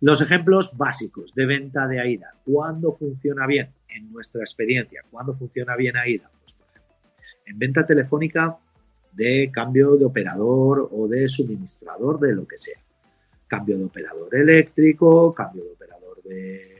los 0.00 0.20
ejemplos 0.20 0.76
básicos 0.76 1.34
de 1.34 1.46
venta 1.46 1.86
de 1.86 2.00
AIDA. 2.00 2.34
¿Cuándo 2.44 2.92
funciona 2.92 3.46
bien? 3.46 3.70
En 3.88 4.12
nuestra 4.12 4.42
experiencia, 4.42 5.02
¿cuándo 5.10 5.34
funciona 5.34 5.76
bien 5.76 5.96
AIDA? 5.96 6.30
Pues, 6.40 6.52
por 6.54 6.66
ejemplo, 6.68 6.96
en 7.46 7.58
venta 7.58 7.86
telefónica 7.86 8.58
de 9.12 9.50
cambio 9.52 9.96
de 9.96 10.04
operador 10.04 10.88
o 10.92 11.08
de 11.08 11.28
suministrador 11.28 12.20
de 12.20 12.34
lo 12.34 12.46
que 12.46 12.56
sea 12.56 12.78
cambio 13.48 13.78
de 13.78 13.84
operador 13.84 14.34
eléctrico, 14.34 15.34
cambio 15.34 15.64
de 15.64 15.70
operador 15.72 16.22
de, 16.22 16.76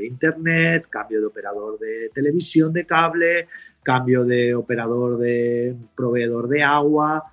internet, 0.00 0.86
cambio 0.88 1.18
de 1.20 1.26
operador 1.26 1.76
de 1.76 2.10
televisión 2.14 2.72
de 2.72 2.86
cable, 2.86 3.48
cambio 3.82 4.24
de 4.24 4.54
operador 4.54 5.18
de 5.18 5.74
proveedor 5.96 6.48
de 6.48 6.62
agua, 6.62 7.24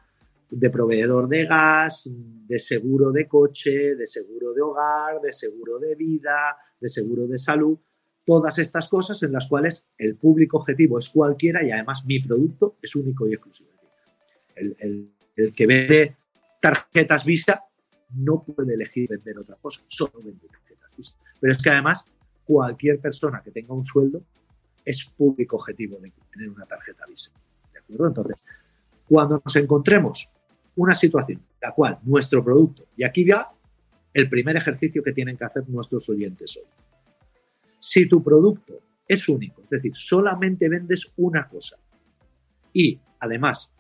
de 0.50 0.70
proveedor 0.72 1.28
de 1.28 1.46
gas, 1.46 2.10
de 2.12 2.58
seguro 2.58 3.12
de 3.12 3.28
coche, 3.28 3.96
de 3.96 4.08
seguro 4.08 4.52
de 4.52 4.64
hogar, 4.64 5.22
de 5.22 5.32
seguro 5.32 5.78
de 5.78 5.94
vida, 5.94 6.58
de 6.80 6.90
seguro 6.90 7.28
de 7.28 7.38
salud, 7.38 7.78
todas 8.26 8.58
estas 8.58 8.90
cosas 8.90 9.22
en 9.22 9.32
las 9.32 9.48
cuales 9.48 9.86
el 9.96 10.16
público 10.16 10.58
objetivo 10.58 10.98
es 10.98 11.10
cualquiera 11.10 11.64
y 11.64 11.72
además 11.72 12.04
mi 12.08 12.20
producto 12.20 12.78
es 12.82 12.96
único 12.96 13.28
y 13.28 13.34
exclusivo. 13.34 13.70
El, 14.56 14.76
el, 14.80 15.12
el 15.36 15.54
que 15.54 15.68
vende 15.68 16.16
tarjetas 16.60 17.24
Visa 17.24 17.64
no 18.16 18.44
puede 18.44 18.74
elegir 18.74 19.10
vender 19.10 19.40
otra 19.40 19.56
cosa, 19.56 19.82
solo 19.88 20.14
vende 20.24 20.48
tarjetas 20.48 20.92
Visa. 20.98 21.18
Pero 21.40 21.52
es 21.52 21.62
que 21.62 21.70
además 21.70 22.06
cualquier 22.46 23.00
persona 23.00 23.42
que 23.44 23.52
tenga 23.52 23.74
un 23.74 23.86
sueldo 23.86 24.22
es 24.84 25.04
público 25.06 25.58
objetivo 25.58 25.98
de 25.98 26.12
tener 26.32 26.50
una 26.50 26.66
tarjeta 26.66 27.06
Visa. 27.08 27.32
¿De 27.74 27.80
acuerdo? 27.80 28.08
Entonces, 28.08 28.36
cuando 29.08 29.42
nos 29.44 29.56
encontremos 29.56 30.30
una 30.76 30.96
situación 30.96 31.40
en 31.40 31.60
la 31.62 31.74
cual 31.74 32.00
nuestro 32.04 32.44
producto, 32.44 32.88
y 32.98 33.04
aquí 33.04 33.24
va 33.28 33.54
el 34.14 34.30
primer 34.30 34.56
ejercicio 34.56 35.04
que 35.04 35.12
tienen 35.12 35.38
que 35.38 35.44
hacer 35.44 35.68
nuestros 35.68 36.08
oyentes 36.10 36.58
hoy. 36.58 36.64
Si 37.80 38.08
tu 38.08 38.24
producto 38.24 38.80
es 39.08 39.28
único, 39.28 39.62
es 39.62 39.70
decir, 39.70 39.92
solamente 39.96 40.70
vendes 40.70 41.12
una 41.18 41.48
cosa 41.48 41.78
y 42.74 43.00
además 43.20 43.72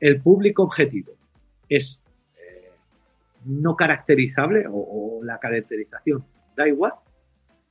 el 0.00 0.20
público 0.20 0.64
objetivo 0.64 1.14
es 1.68 2.02
no 3.46 3.76
caracterizable 3.76 4.66
o, 4.70 5.20
la 5.22 5.38
caracterización 5.38 6.24
da 6.56 6.68
igual, 6.68 6.92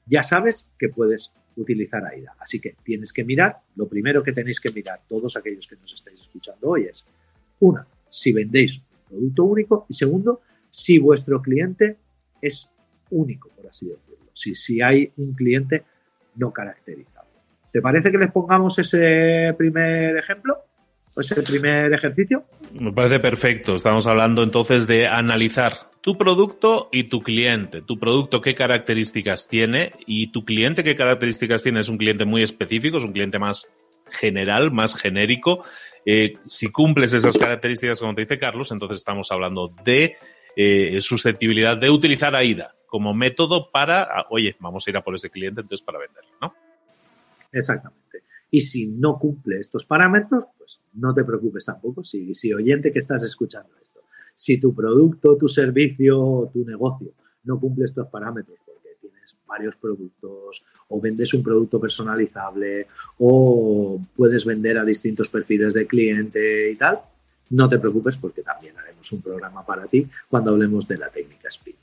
ya 0.06 0.24
sabes 0.24 0.70
que 0.78 0.90
puedes 0.90 1.34
utilizar 1.56 2.06
AIDA. 2.06 2.36
Así 2.40 2.60
que 2.60 2.76
tienes 2.84 3.12
que 3.12 3.24
mirar, 3.24 3.58
lo 3.76 3.88
primero 3.88 4.24
que 4.24 4.34
tenéis 4.34 4.60
que 4.60 4.72
mirar 4.72 5.02
todos 5.08 5.36
aquellos 5.38 5.68
que 5.68 5.76
nos 5.76 5.94
estáis 5.94 6.20
escuchando 6.20 6.70
hoy 6.70 6.86
es, 6.86 7.06
una, 7.60 7.88
si 8.10 8.34
vendéis 8.34 8.80
un 8.80 9.08
producto 9.08 9.44
único 9.44 9.86
y 9.90 9.94
segundo, 9.94 10.42
si 10.70 11.00
vuestro 11.00 11.42
cliente 11.42 11.98
es 12.42 12.70
único, 13.10 13.50
por 13.50 13.68
así 13.68 13.88
decirlo. 13.88 14.30
Si, 14.34 14.54
si 14.54 14.82
hay 14.82 15.12
un 15.18 15.34
cliente 15.34 15.84
no 16.36 16.52
caracterizable. 16.52 17.32
¿Te 17.72 17.82
parece 17.82 18.12
que 18.12 18.18
les 18.18 18.32
pongamos 18.32 18.78
ese 18.80 19.54
primer 19.58 20.18
ejemplo? 20.18 20.65
¿Es 21.16 21.32
el 21.32 21.44
primer 21.44 21.94
ejercicio? 21.94 22.44
Me 22.74 22.92
parece 22.92 23.20
perfecto. 23.20 23.76
Estamos 23.76 24.06
hablando 24.06 24.44
entonces 24.44 24.86
de 24.86 25.08
analizar 25.08 25.90
tu 26.02 26.18
producto 26.18 26.90
y 26.92 27.06
tu 27.06 27.22
cliente. 27.22 27.82
Tu 27.82 27.98
producto 27.98 28.42
qué 28.42 28.54
características 28.54 29.48
tiene 29.48 29.94
y 30.06 30.32
tu 30.32 30.44
cliente 30.44 30.84
qué 30.84 30.96
características 30.96 31.64
tiene. 31.64 31.80
Es 31.80 31.90
un 31.90 31.98
cliente 31.98 32.26
muy 32.26 32.44
específico, 32.44 32.98
es 32.98 33.04
un 33.06 33.14
cliente 33.14 33.40
más 33.40 33.68
general, 34.10 34.72
más 34.72 34.96
genérico. 34.96 35.64
Eh, 36.06 36.38
si 36.46 36.70
cumples 36.70 37.14
esas 37.14 37.38
características, 37.38 38.00
como 38.00 38.14
te 38.14 38.22
dice 38.22 38.38
Carlos, 38.38 38.72
entonces 38.72 38.98
estamos 38.98 39.32
hablando 39.32 39.72
de 39.84 40.18
eh, 40.56 41.02
susceptibilidad 41.02 41.78
de 41.78 41.90
utilizar 41.90 42.36
AIDA 42.36 42.76
como 42.88 43.14
método 43.14 43.72
para, 43.72 44.04
ah, 44.04 44.28
oye, 44.30 44.56
vamos 44.60 44.86
a 44.86 44.90
ir 44.90 44.98
a 44.98 45.04
por 45.04 45.16
ese 45.16 45.30
cliente 45.30 45.62
entonces 45.62 45.84
para 45.84 46.00
venderlo, 46.00 46.32
¿no? 46.42 46.54
Exactamente. 47.52 48.05
Y 48.56 48.62
si 48.62 48.88
no 48.88 49.20
cumple 49.20 49.60
estos 49.60 49.84
parámetros, 49.84 50.46
pues 50.58 50.80
no 50.94 51.14
te 51.14 51.26
preocupes 51.26 51.66
tampoco. 51.66 52.06
Si, 52.06 52.54
oyente 52.54 52.90
que 52.90 53.00
estás 53.00 53.22
escuchando 53.22 53.72
esto, 53.82 54.00
si 54.34 54.62
tu 54.62 54.74
producto, 54.74 55.36
tu 55.36 55.50
servicio, 55.50 56.50
tu 56.54 56.64
negocio 56.64 57.12
no 57.44 57.60
cumple 57.60 57.84
estos 57.84 58.08
parámetros 58.08 58.58
porque 58.66 58.92
tienes 59.02 59.36
varios 59.46 59.76
productos 59.76 60.64
o 60.88 61.02
vendes 61.02 61.34
un 61.34 61.44
producto 61.44 61.82
personalizable 61.82 62.88
o 63.18 64.00
puedes 64.16 64.46
vender 64.46 64.78
a 64.78 64.86
distintos 64.86 65.28
perfiles 65.28 65.74
de 65.74 65.86
cliente 65.86 66.72
y 66.72 66.78
tal, 66.78 67.02
no 67.50 67.68
te 67.68 67.78
preocupes 67.78 68.16
porque 68.16 68.42
también 68.42 68.78
haremos 68.78 69.12
un 69.12 69.22
programa 69.22 69.66
para 69.66 69.86
ti 69.86 70.08
cuando 70.30 70.52
hablemos 70.52 70.88
de 70.88 70.98
la 70.98 71.10
técnica 71.10 71.50
SPIN. 71.50 71.76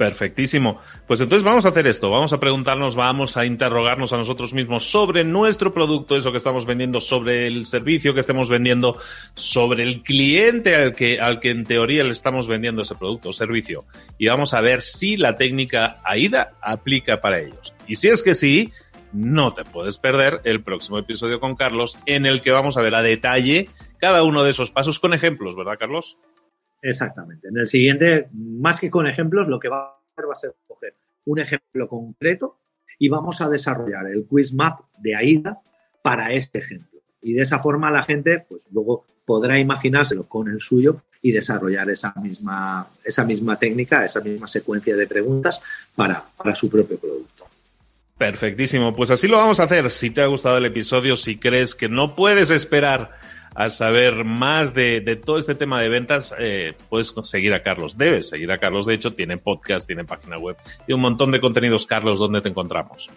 Perfectísimo. 0.00 0.80
Pues 1.06 1.20
entonces 1.20 1.44
vamos 1.44 1.66
a 1.66 1.68
hacer 1.68 1.86
esto, 1.86 2.08
vamos 2.08 2.32
a 2.32 2.40
preguntarnos, 2.40 2.96
vamos 2.96 3.36
a 3.36 3.44
interrogarnos 3.44 4.14
a 4.14 4.16
nosotros 4.16 4.54
mismos 4.54 4.90
sobre 4.90 5.24
nuestro 5.24 5.74
producto, 5.74 6.16
eso 6.16 6.30
que 6.30 6.38
estamos 6.38 6.64
vendiendo, 6.64 7.02
sobre 7.02 7.46
el 7.46 7.66
servicio 7.66 8.14
que 8.14 8.20
estemos 8.20 8.48
vendiendo, 8.48 8.96
sobre 9.34 9.82
el 9.82 10.02
cliente 10.02 10.74
al 10.74 10.94
que, 10.94 11.20
al 11.20 11.38
que 11.38 11.50
en 11.50 11.66
teoría 11.66 12.02
le 12.02 12.12
estamos 12.12 12.48
vendiendo 12.48 12.80
ese 12.80 12.94
producto 12.94 13.28
o 13.28 13.32
servicio. 13.34 13.84
Y 14.16 14.26
vamos 14.28 14.54
a 14.54 14.62
ver 14.62 14.80
si 14.80 15.18
la 15.18 15.36
técnica 15.36 16.00
AIDA 16.02 16.54
aplica 16.62 17.20
para 17.20 17.38
ellos. 17.38 17.74
Y 17.86 17.96
si 17.96 18.08
es 18.08 18.22
que 18.22 18.34
sí, 18.34 18.72
no 19.12 19.52
te 19.52 19.64
puedes 19.64 19.98
perder 19.98 20.40
el 20.44 20.62
próximo 20.62 20.96
episodio 20.96 21.40
con 21.40 21.56
Carlos 21.56 21.98
en 22.06 22.24
el 22.24 22.40
que 22.40 22.52
vamos 22.52 22.78
a 22.78 22.80
ver 22.80 22.94
a 22.94 23.02
detalle 23.02 23.68
cada 23.98 24.22
uno 24.22 24.44
de 24.44 24.50
esos 24.52 24.70
pasos 24.70 24.98
con 24.98 25.12
ejemplos, 25.12 25.56
¿verdad, 25.56 25.76
Carlos? 25.78 26.16
Exactamente. 26.82 27.48
En 27.48 27.58
el 27.58 27.66
siguiente, 27.66 28.28
más 28.32 28.78
que 28.80 28.90
con 28.90 29.06
ejemplos, 29.06 29.48
lo 29.48 29.58
que 29.58 29.68
va 29.68 29.78
a 29.78 29.98
hacer 30.12 30.28
va 30.28 30.32
a 30.32 30.36
ser 30.36 30.54
coger 30.66 30.94
un 31.26 31.38
ejemplo 31.38 31.88
concreto 31.88 32.58
y 32.98 33.08
vamos 33.08 33.40
a 33.40 33.48
desarrollar 33.48 34.06
el 34.06 34.26
quiz 34.26 34.52
map 34.52 34.80
de 34.98 35.14
AIDA 35.14 35.58
para 36.02 36.32
este 36.32 36.58
ejemplo. 36.58 37.00
Y 37.22 37.34
de 37.34 37.42
esa 37.42 37.58
forma 37.58 37.90
la 37.90 38.02
gente, 38.02 38.44
pues 38.48 38.68
luego 38.72 39.04
podrá 39.26 39.58
imaginárselo 39.58 40.24
con 40.24 40.48
el 40.48 40.60
suyo 40.60 41.02
y 41.22 41.32
desarrollar 41.32 41.90
esa 41.90 42.14
misma, 42.16 42.88
esa 43.04 43.24
misma 43.24 43.58
técnica, 43.58 44.04
esa 44.04 44.20
misma 44.20 44.46
secuencia 44.46 44.96
de 44.96 45.06
preguntas 45.06 45.60
para, 45.94 46.24
para 46.36 46.54
su 46.54 46.70
propio 46.70 46.98
producto. 46.98 47.46
Perfectísimo, 48.16 48.94
pues 48.94 49.10
así 49.10 49.28
lo 49.28 49.38
vamos 49.38 49.60
a 49.60 49.64
hacer. 49.64 49.90
Si 49.90 50.10
te 50.10 50.20
ha 50.22 50.26
gustado 50.26 50.58
el 50.58 50.66
episodio, 50.66 51.16
si 51.16 51.38
crees 51.38 51.74
que 51.74 51.88
no 51.88 52.14
puedes 52.14 52.50
esperar 52.50 53.12
a 53.54 53.68
saber 53.68 54.24
más 54.24 54.74
de, 54.74 55.20
todo 55.24 55.38
este 55.38 55.54
tema 55.54 55.80
de 55.80 55.88
ventas, 55.88 56.34
eh, 56.38 56.74
puedes 56.88 57.14
seguir 57.24 57.52
a 57.52 57.62
Carlos. 57.62 57.98
Debes 57.98 58.28
seguir 58.28 58.50
a 58.52 58.58
Carlos. 58.58 58.86
De 58.86 58.94
hecho, 58.94 59.12
tiene 59.12 59.38
podcast, 59.38 59.86
tiene 59.86 60.04
página 60.04 60.38
web 60.38 60.56
y 60.86 60.92
un 60.92 61.00
montón 61.00 61.30
de 61.30 61.40
contenidos. 61.40 61.86
Carlos, 61.86 62.18
¿dónde 62.18 62.40
te 62.40 62.48
encontramos? 62.48 63.10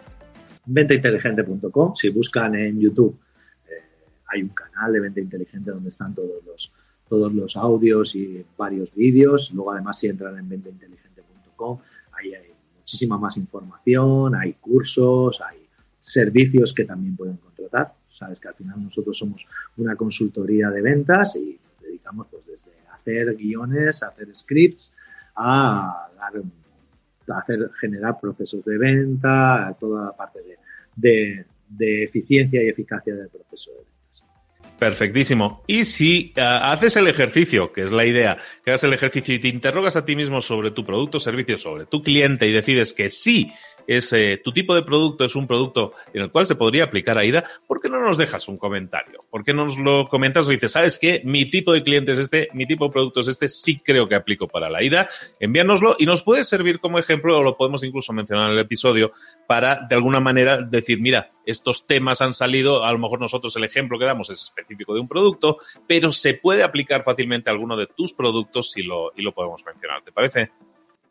Ventainteligente.com. 0.66 1.94
Si 1.94 2.08
buscan 2.10 2.54
en 2.56 2.80
YouTube, 2.80 3.16
eh, 3.68 3.82
hay 4.26 4.42
un 4.42 4.48
canal 4.48 4.92
de 4.92 5.00
Venta 5.00 5.20
Inteligente 5.20 5.70
donde 5.70 5.88
están 5.88 6.14
todos 6.14 6.44
los, 6.44 6.72
todos 7.08 7.32
los 7.32 7.56
audios 7.56 8.14
y 8.16 8.44
varios 8.56 8.94
vídeos. 8.94 9.52
Luego, 9.52 9.72
además, 9.72 9.98
si 9.98 10.08
entran 10.08 10.36
en 10.38 10.48
ventainteligente.com, 10.48 11.78
ahí 12.12 12.34
hay 12.34 12.50
muchísima 12.76 13.18
más 13.18 13.36
información, 13.36 14.34
hay 14.34 14.54
cursos, 14.54 15.40
hay 15.40 15.58
servicios 16.00 16.74
que 16.74 16.84
también 16.84 17.16
pueden 17.16 17.36
contratar 17.36 17.92
Sabes 18.24 18.40
que 18.40 18.48
al 18.48 18.54
final 18.54 18.82
nosotros 18.82 19.18
somos 19.18 19.46
una 19.76 19.94
consultoría 19.96 20.70
de 20.70 20.80
ventas 20.80 21.36
y 21.36 21.58
nos 21.62 21.82
dedicamos 21.82 22.26
pues 22.30 22.46
desde 22.46 22.70
hacer 22.90 23.36
guiones, 23.36 24.02
hacer 24.02 24.34
scripts, 24.34 24.94
a, 25.36 26.08
hacer 27.28 27.70
generar 27.78 28.18
procesos 28.18 28.64
de 28.64 28.78
venta, 28.78 29.76
toda 29.78 30.06
la 30.06 30.12
parte 30.12 30.40
de, 30.96 31.44
de 31.68 32.04
eficiencia 32.04 32.62
y 32.62 32.68
eficacia 32.68 33.14
del 33.14 33.28
proceso 33.28 33.72
de 33.72 33.76
ventas. 33.76 34.24
Perfectísimo. 34.78 35.62
Y 35.66 35.84
si 35.84 36.32
uh, 36.38 36.40
haces 36.40 36.96
el 36.96 37.06
ejercicio, 37.06 37.72
que 37.72 37.82
es 37.82 37.92
la 37.92 38.06
idea, 38.06 38.38
que 38.64 38.70
hagas 38.70 38.84
el 38.84 38.94
ejercicio 38.94 39.34
y 39.34 39.38
te 39.38 39.48
interrogas 39.48 39.96
a 39.96 40.04
ti 40.06 40.16
mismo 40.16 40.40
sobre 40.40 40.70
tu 40.70 40.84
producto 40.84 41.20
servicio, 41.20 41.58
sobre 41.58 41.84
tu 41.84 42.02
cliente 42.02 42.48
y 42.48 42.52
decides 42.52 42.94
que 42.94 43.10
sí 43.10 43.52
es 43.86 44.12
eh, 44.12 44.40
tu 44.42 44.52
tipo 44.52 44.74
de 44.74 44.82
producto 44.82 45.24
es 45.24 45.34
un 45.34 45.46
producto 45.46 45.92
en 46.12 46.22
el 46.22 46.30
cual 46.30 46.46
se 46.46 46.54
podría 46.54 46.84
aplicar 46.84 47.18
AIDA, 47.18 47.44
¿por 47.66 47.80
qué 47.80 47.88
no 47.88 48.00
nos 48.00 48.18
dejas 48.18 48.48
un 48.48 48.56
comentario? 48.56 49.20
¿Por 49.30 49.44
qué 49.44 49.52
nos 49.52 49.78
lo 49.78 50.06
comentas 50.06 50.46
o 50.46 50.50
dices, 50.50 50.72
sabes 50.72 50.98
qué? 50.98 51.20
Mi 51.24 51.46
tipo 51.46 51.72
de 51.72 51.82
cliente 51.82 52.12
es 52.12 52.18
este, 52.18 52.48
mi 52.52 52.66
tipo 52.66 52.86
de 52.86 52.92
producto 52.92 53.20
es 53.20 53.28
este, 53.28 53.48
sí 53.48 53.80
creo 53.84 54.06
que 54.06 54.14
aplico 54.14 54.48
para 54.48 54.68
la 54.68 54.78
AIDA, 54.78 55.08
envíanoslo 55.40 55.96
y 55.98 56.06
nos 56.06 56.22
puede 56.22 56.44
servir 56.44 56.80
como 56.80 56.98
ejemplo 56.98 57.38
o 57.38 57.42
lo 57.42 57.56
podemos 57.56 57.82
incluso 57.84 58.12
mencionar 58.12 58.46
en 58.46 58.52
el 58.52 58.60
episodio 58.60 59.12
para 59.46 59.86
de 59.88 59.94
alguna 59.94 60.20
manera 60.20 60.58
decir, 60.58 61.00
mira, 61.00 61.30
estos 61.46 61.86
temas 61.86 62.22
han 62.22 62.32
salido, 62.32 62.84
a 62.84 62.92
lo 62.92 62.98
mejor 62.98 63.20
nosotros 63.20 63.54
el 63.56 63.64
ejemplo 63.64 63.98
que 63.98 64.06
damos 64.06 64.30
es 64.30 64.42
específico 64.42 64.94
de 64.94 65.00
un 65.00 65.08
producto, 65.08 65.58
pero 65.86 66.10
se 66.10 66.34
puede 66.34 66.62
aplicar 66.62 67.02
fácilmente 67.02 67.50
a 67.50 67.52
alguno 67.52 67.76
de 67.76 67.86
tus 67.86 68.14
productos 68.14 68.76
y 68.76 68.82
lo, 68.82 69.12
y 69.16 69.22
lo 69.22 69.32
podemos 69.32 69.64
mencionar. 69.64 70.02
¿Te 70.02 70.12
parece? 70.12 70.50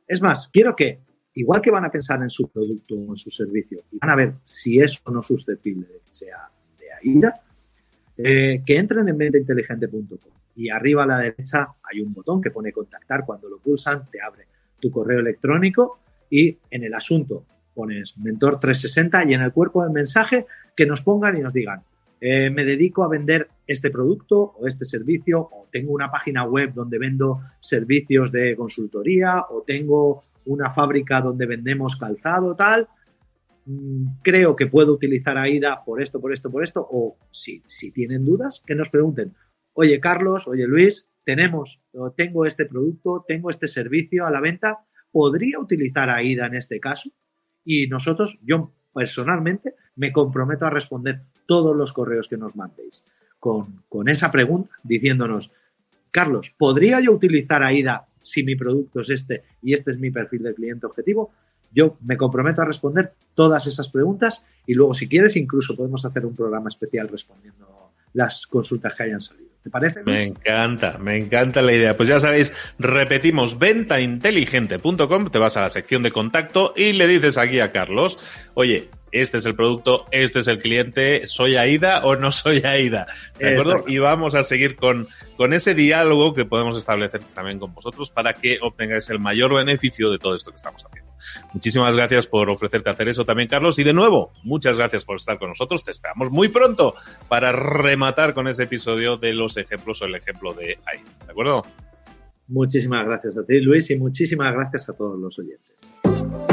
Es 0.07 0.21
más, 0.21 0.49
quiero 0.51 0.75
que 0.75 0.99
igual 1.35 1.61
que 1.61 1.71
van 1.71 1.85
a 1.85 1.91
pensar 1.91 2.21
en 2.21 2.29
su 2.29 2.49
producto 2.49 2.95
o 2.95 3.11
en 3.11 3.17
su 3.17 3.31
servicio 3.31 3.83
y 3.91 3.97
van 3.97 4.09
a 4.09 4.15
ver 4.15 4.33
si 4.43 4.79
es 4.79 4.99
o 5.03 5.11
no 5.11 5.23
susceptible 5.23 5.87
de 5.87 5.99
que 5.99 6.13
sea 6.13 6.49
de 6.79 6.93
AIDA, 6.93 7.41
eh, 8.17 8.61
que 8.65 8.77
entren 8.77 9.07
en 9.09 9.17
ventainteligente.com 9.17 10.33
y 10.55 10.69
arriba 10.69 11.03
a 11.03 11.07
la 11.07 11.19
derecha 11.19 11.67
hay 11.83 12.01
un 12.01 12.13
botón 12.13 12.41
que 12.41 12.51
pone 12.51 12.71
contactar. 12.71 13.25
Cuando 13.25 13.49
lo 13.49 13.57
pulsan, 13.57 14.09
te 14.11 14.21
abre 14.21 14.45
tu 14.79 14.91
correo 14.91 15.19
electrónico 15.19 15.99
y 16.29 16.57
en 16.69 16.83
el 16.83 16.93
asunto 16.93 17.45
pones 17.73 18.17
mentor 18.19 18.59
360 18.59 19.31
y 19.31 19.33
en 19.33 19.41
el 19.41 19.51
cuerpo 19.51 19.83
del 19.83 19.91
mensaje 19.91 20.45
que 20.75 20.85
nos 20.85 21.01
pongan 21.01 21.37
y 21.37 21.41
nos 21.41 21.53
digan, 21.53 21.81
eh, 22.21 22.49
me 22.49 22.63
dedico 22.63 23.03
a 23.03 23.09
vender 23.09 23.49
este 23.65 23.89
producto 23.89 24.53
o 24.57 24.67
este 24.67 24.85
servicio 24.85 25.39
o 25.39 25.67
tengo 25.71 25.91
una 25.91 26.11
página 26.11 26.45
web 26.45 26.73
donde 26.73 26.99
vendo 26.99 27.41
servicios 27.59 28.31
de 28.31 28.55
consultoría 28.55 29.43
o 29.49 29.63
tengo 29.63 30.23
una 30.45 30.69
fábrica 30.69 31.21
donde 31.21 31.45
vendemos 31.45 31.97
calzado, 31.97 32.55
tal, 32.55 32.87
mm, 33.65 34.21
creo 34.21 34.55
que 34.55 34.67
puedo 34.67 34.93
utilizar 34.93 35.37
AIDA 35.37 35.83
por 35.83 36.01
esto, 36.01 36.19
por 36.19 36.33
esto, 36.33 36.51
por 36.51 36.63
esto, 36.63 36.87
o 36.89 37.17
si, 37.31 37.61
si 37.67 37.91
tienen 37.91 38.25
dudas, 38.25 38.61
que 38.65 38.75
nos 38.75 38.89
pregunten, 38.89 39.33
oye 39.73 39.99
Carlos, 39.99 40.47
oye 40.47 40.67
Luis, 40.67 41.09
tenemos, 41.23 41.81
tengo 42.15 42.45
este 42.45 42.65
producto, 42.65 43.23
tengo 43.27 43.49
este 43.49 43.67
servicio 43.67 44.25
a 44.25 44.31
la 44.31 44.41
venta, 44.41 44.79
¿podría 45.11 45.59
utilizar 45.59 46.09
AIDA 46.09 46.47
en 46.47 46.55
este 46.55 46.79
caso? 46.79 47.09
Y 47.63 47.87
nosotros, 47.87 48.39
yo 48.43 48.71
personalmente, 48.93 49.75
me 49.95 50.11
comprometo 50.11 50.65
a 50.65 50.69
responder 50.69 51.21
todos 51.45 51.75
los 51.75 51.93
correos 51.93 52.27
que 52.27 52.37
nos 52.37 52.55
mandéis 52.55 53.03
con, 53.39 53.83
con 53.89 54.09
esa 54.09 54.31
pregunta, 54.31 54.75
diciéndonos, 54.83 55.51
Carlos, 56.11 56.53
¿podría 56.57 57.01
yo 57.01 57.11
utilizar 57.11 57.63
AIDA 57.63 58.05
si 58.23 58.43
mi 58.43 58.55
producto 58.55 59.01
es 59.01 59.11
este 59.11 59.43
y 59.61 59.73
este 59.73 59.91
es 59.91 59.99
mi 59.99 60.09
perfil 60.09 60.41
de 60.41 60.55
cliente 60.55 60.87
objetivo? 60.87 61.31
Yo 61.71 61.97
me 62.01 62.17
comprometo 62.17 62.61
a 62.61 62.65
responder 62.65 63.13
todas 63.35 63.67
esas 63.67 63.89
preguntas 63.89 64.43
y 64.65 64.73
luego, 64.73 64.93
si 64.93 65.07
quieres, 65.07 65.35
incluso 65.35 65.75
podemos 65.75 66.05
hacer 66.05 66.25
un 66.25 66.35
programa 66.35 66.69
especial 66.69 67.07
respondiendo 67.09 67.91
las 68.13 68.47
consultas 68.47 68.95
que 68.95 69.03
hayan 69.03 69.21
salido. 69.21 69.53
¿Te 69.63 69.69
parece? 69.69 70.03
Me 70.03 70.23
encanta, 70.23 70.97
me 70.97 71.17
encanta 71.17 71.61
la 71.61 71.73
idea. 71.73 71.95
Pues 71.95 72.09
ya 72.09 72.19
sabéis, 72.19 72.53
repetimos, 72.79 73.57
ventainteligente.com, 73.57 75.29
te 75.29 75.39
vas 75.39 75.55
a 75.55 75.61
la 75.61 75.69
sección 75.69 76.03
de 76.03 76.11
contacto 76.11 76.73
y 76.75 76.93
le 76.93 77.07
dices 77.07 77.37
aquí 77.37 77.61
a 77.61 77.71
Carlos, 77.71 78.19
oye, 78.55 78.89
este 79.13 79.37
es 79.37 79.45
el 79.45 79.55
producto, 79.55 80.05
este 80.11 80.39
es 80.39 80.47
el 80.47 80.57
cliente, 80.57 81.27
¿soy 81.27 81.55
AIDA 81.55 82.03
o 82.03 82.15
no 82.15 82.31
soy 82.31 82.63
AIDA? 82.65 83.05
¿De 83.37 83.53
acuerdo? 83.53 83.85
Y 83.87 83.99
vamos 83.99 84.33
a 84.33 84.43
seguir 84.43 84.75
con, 84.75 85.07
con 85.37 85.53
ese 85.53 85.75
diálogo 85.75 86.33
que 86.33 86.45
podemos 86.45 86.75
establecer 86.75 87.21
también 87.33 87.59
con 87.59 87.73
vosotros 87.73 88.09
para 88.09 88.33
que 88.33 88.57
obtengáis 88.61 89.09
el 89.09 89.19
mayor 89.19 89.53
beneficio 89.53 90.09
de 90.11 90.17
todo 90.17 90.33
esto 90.33 90.49
que 90.49 90.57
estamos 90.57 90.83
haciendo. 90.83 91.13
Muchísimas 91.53 91.95
gracias 91.95 92.27
por 92.27 92.49
ofrecerte 92.49 92.89
hacer 92.89 93.07
eso 93.07 93.23
también, 93.23 93.47
Carlos. 93.47 93.77
Y 93.79 93.83
de 93.83 93.93
nuevo, 93.93 94.31
muchas 94.43 94.77
gracias 94.77 95.05
por 95.05 95.17
estar 95.17 95.37
con 95.37 95.49
nosotros. 95.49 95.83
Te 95.83 95.91
esperamos 95.91 96.31
muy 96.31 96.49
pronto 96.49 96.95
para 97.27 97.51
rematar 97.51 98.33
con 98.33 98.47
ese 98.47 98.63
episodio 98.63 99.17
de 99.17 99.33
los 99.33 99.57
ejemplos 99.57 100.01
o 100.01 100.05
el 100.05 100.15
ejemplo 100.15 100.53
de 100.53 100.79
AIDA. 100.85 101.11
¿De 101.25 101.31
acuerdo? 101.31 101.63
Muchísimas 102.47 103.05
gracias 103.05 103.37
a 103.37 103.45
ti, 103.45 103.59
Luis, 103.61 103.89
y 103.91 103.97
muchísimas 103.97 104.53
gracias 104.53 104.89
a 104.89 104.93
todos 104.93 105.19
los 105.19 105.39
oyentes. 105.39 106.52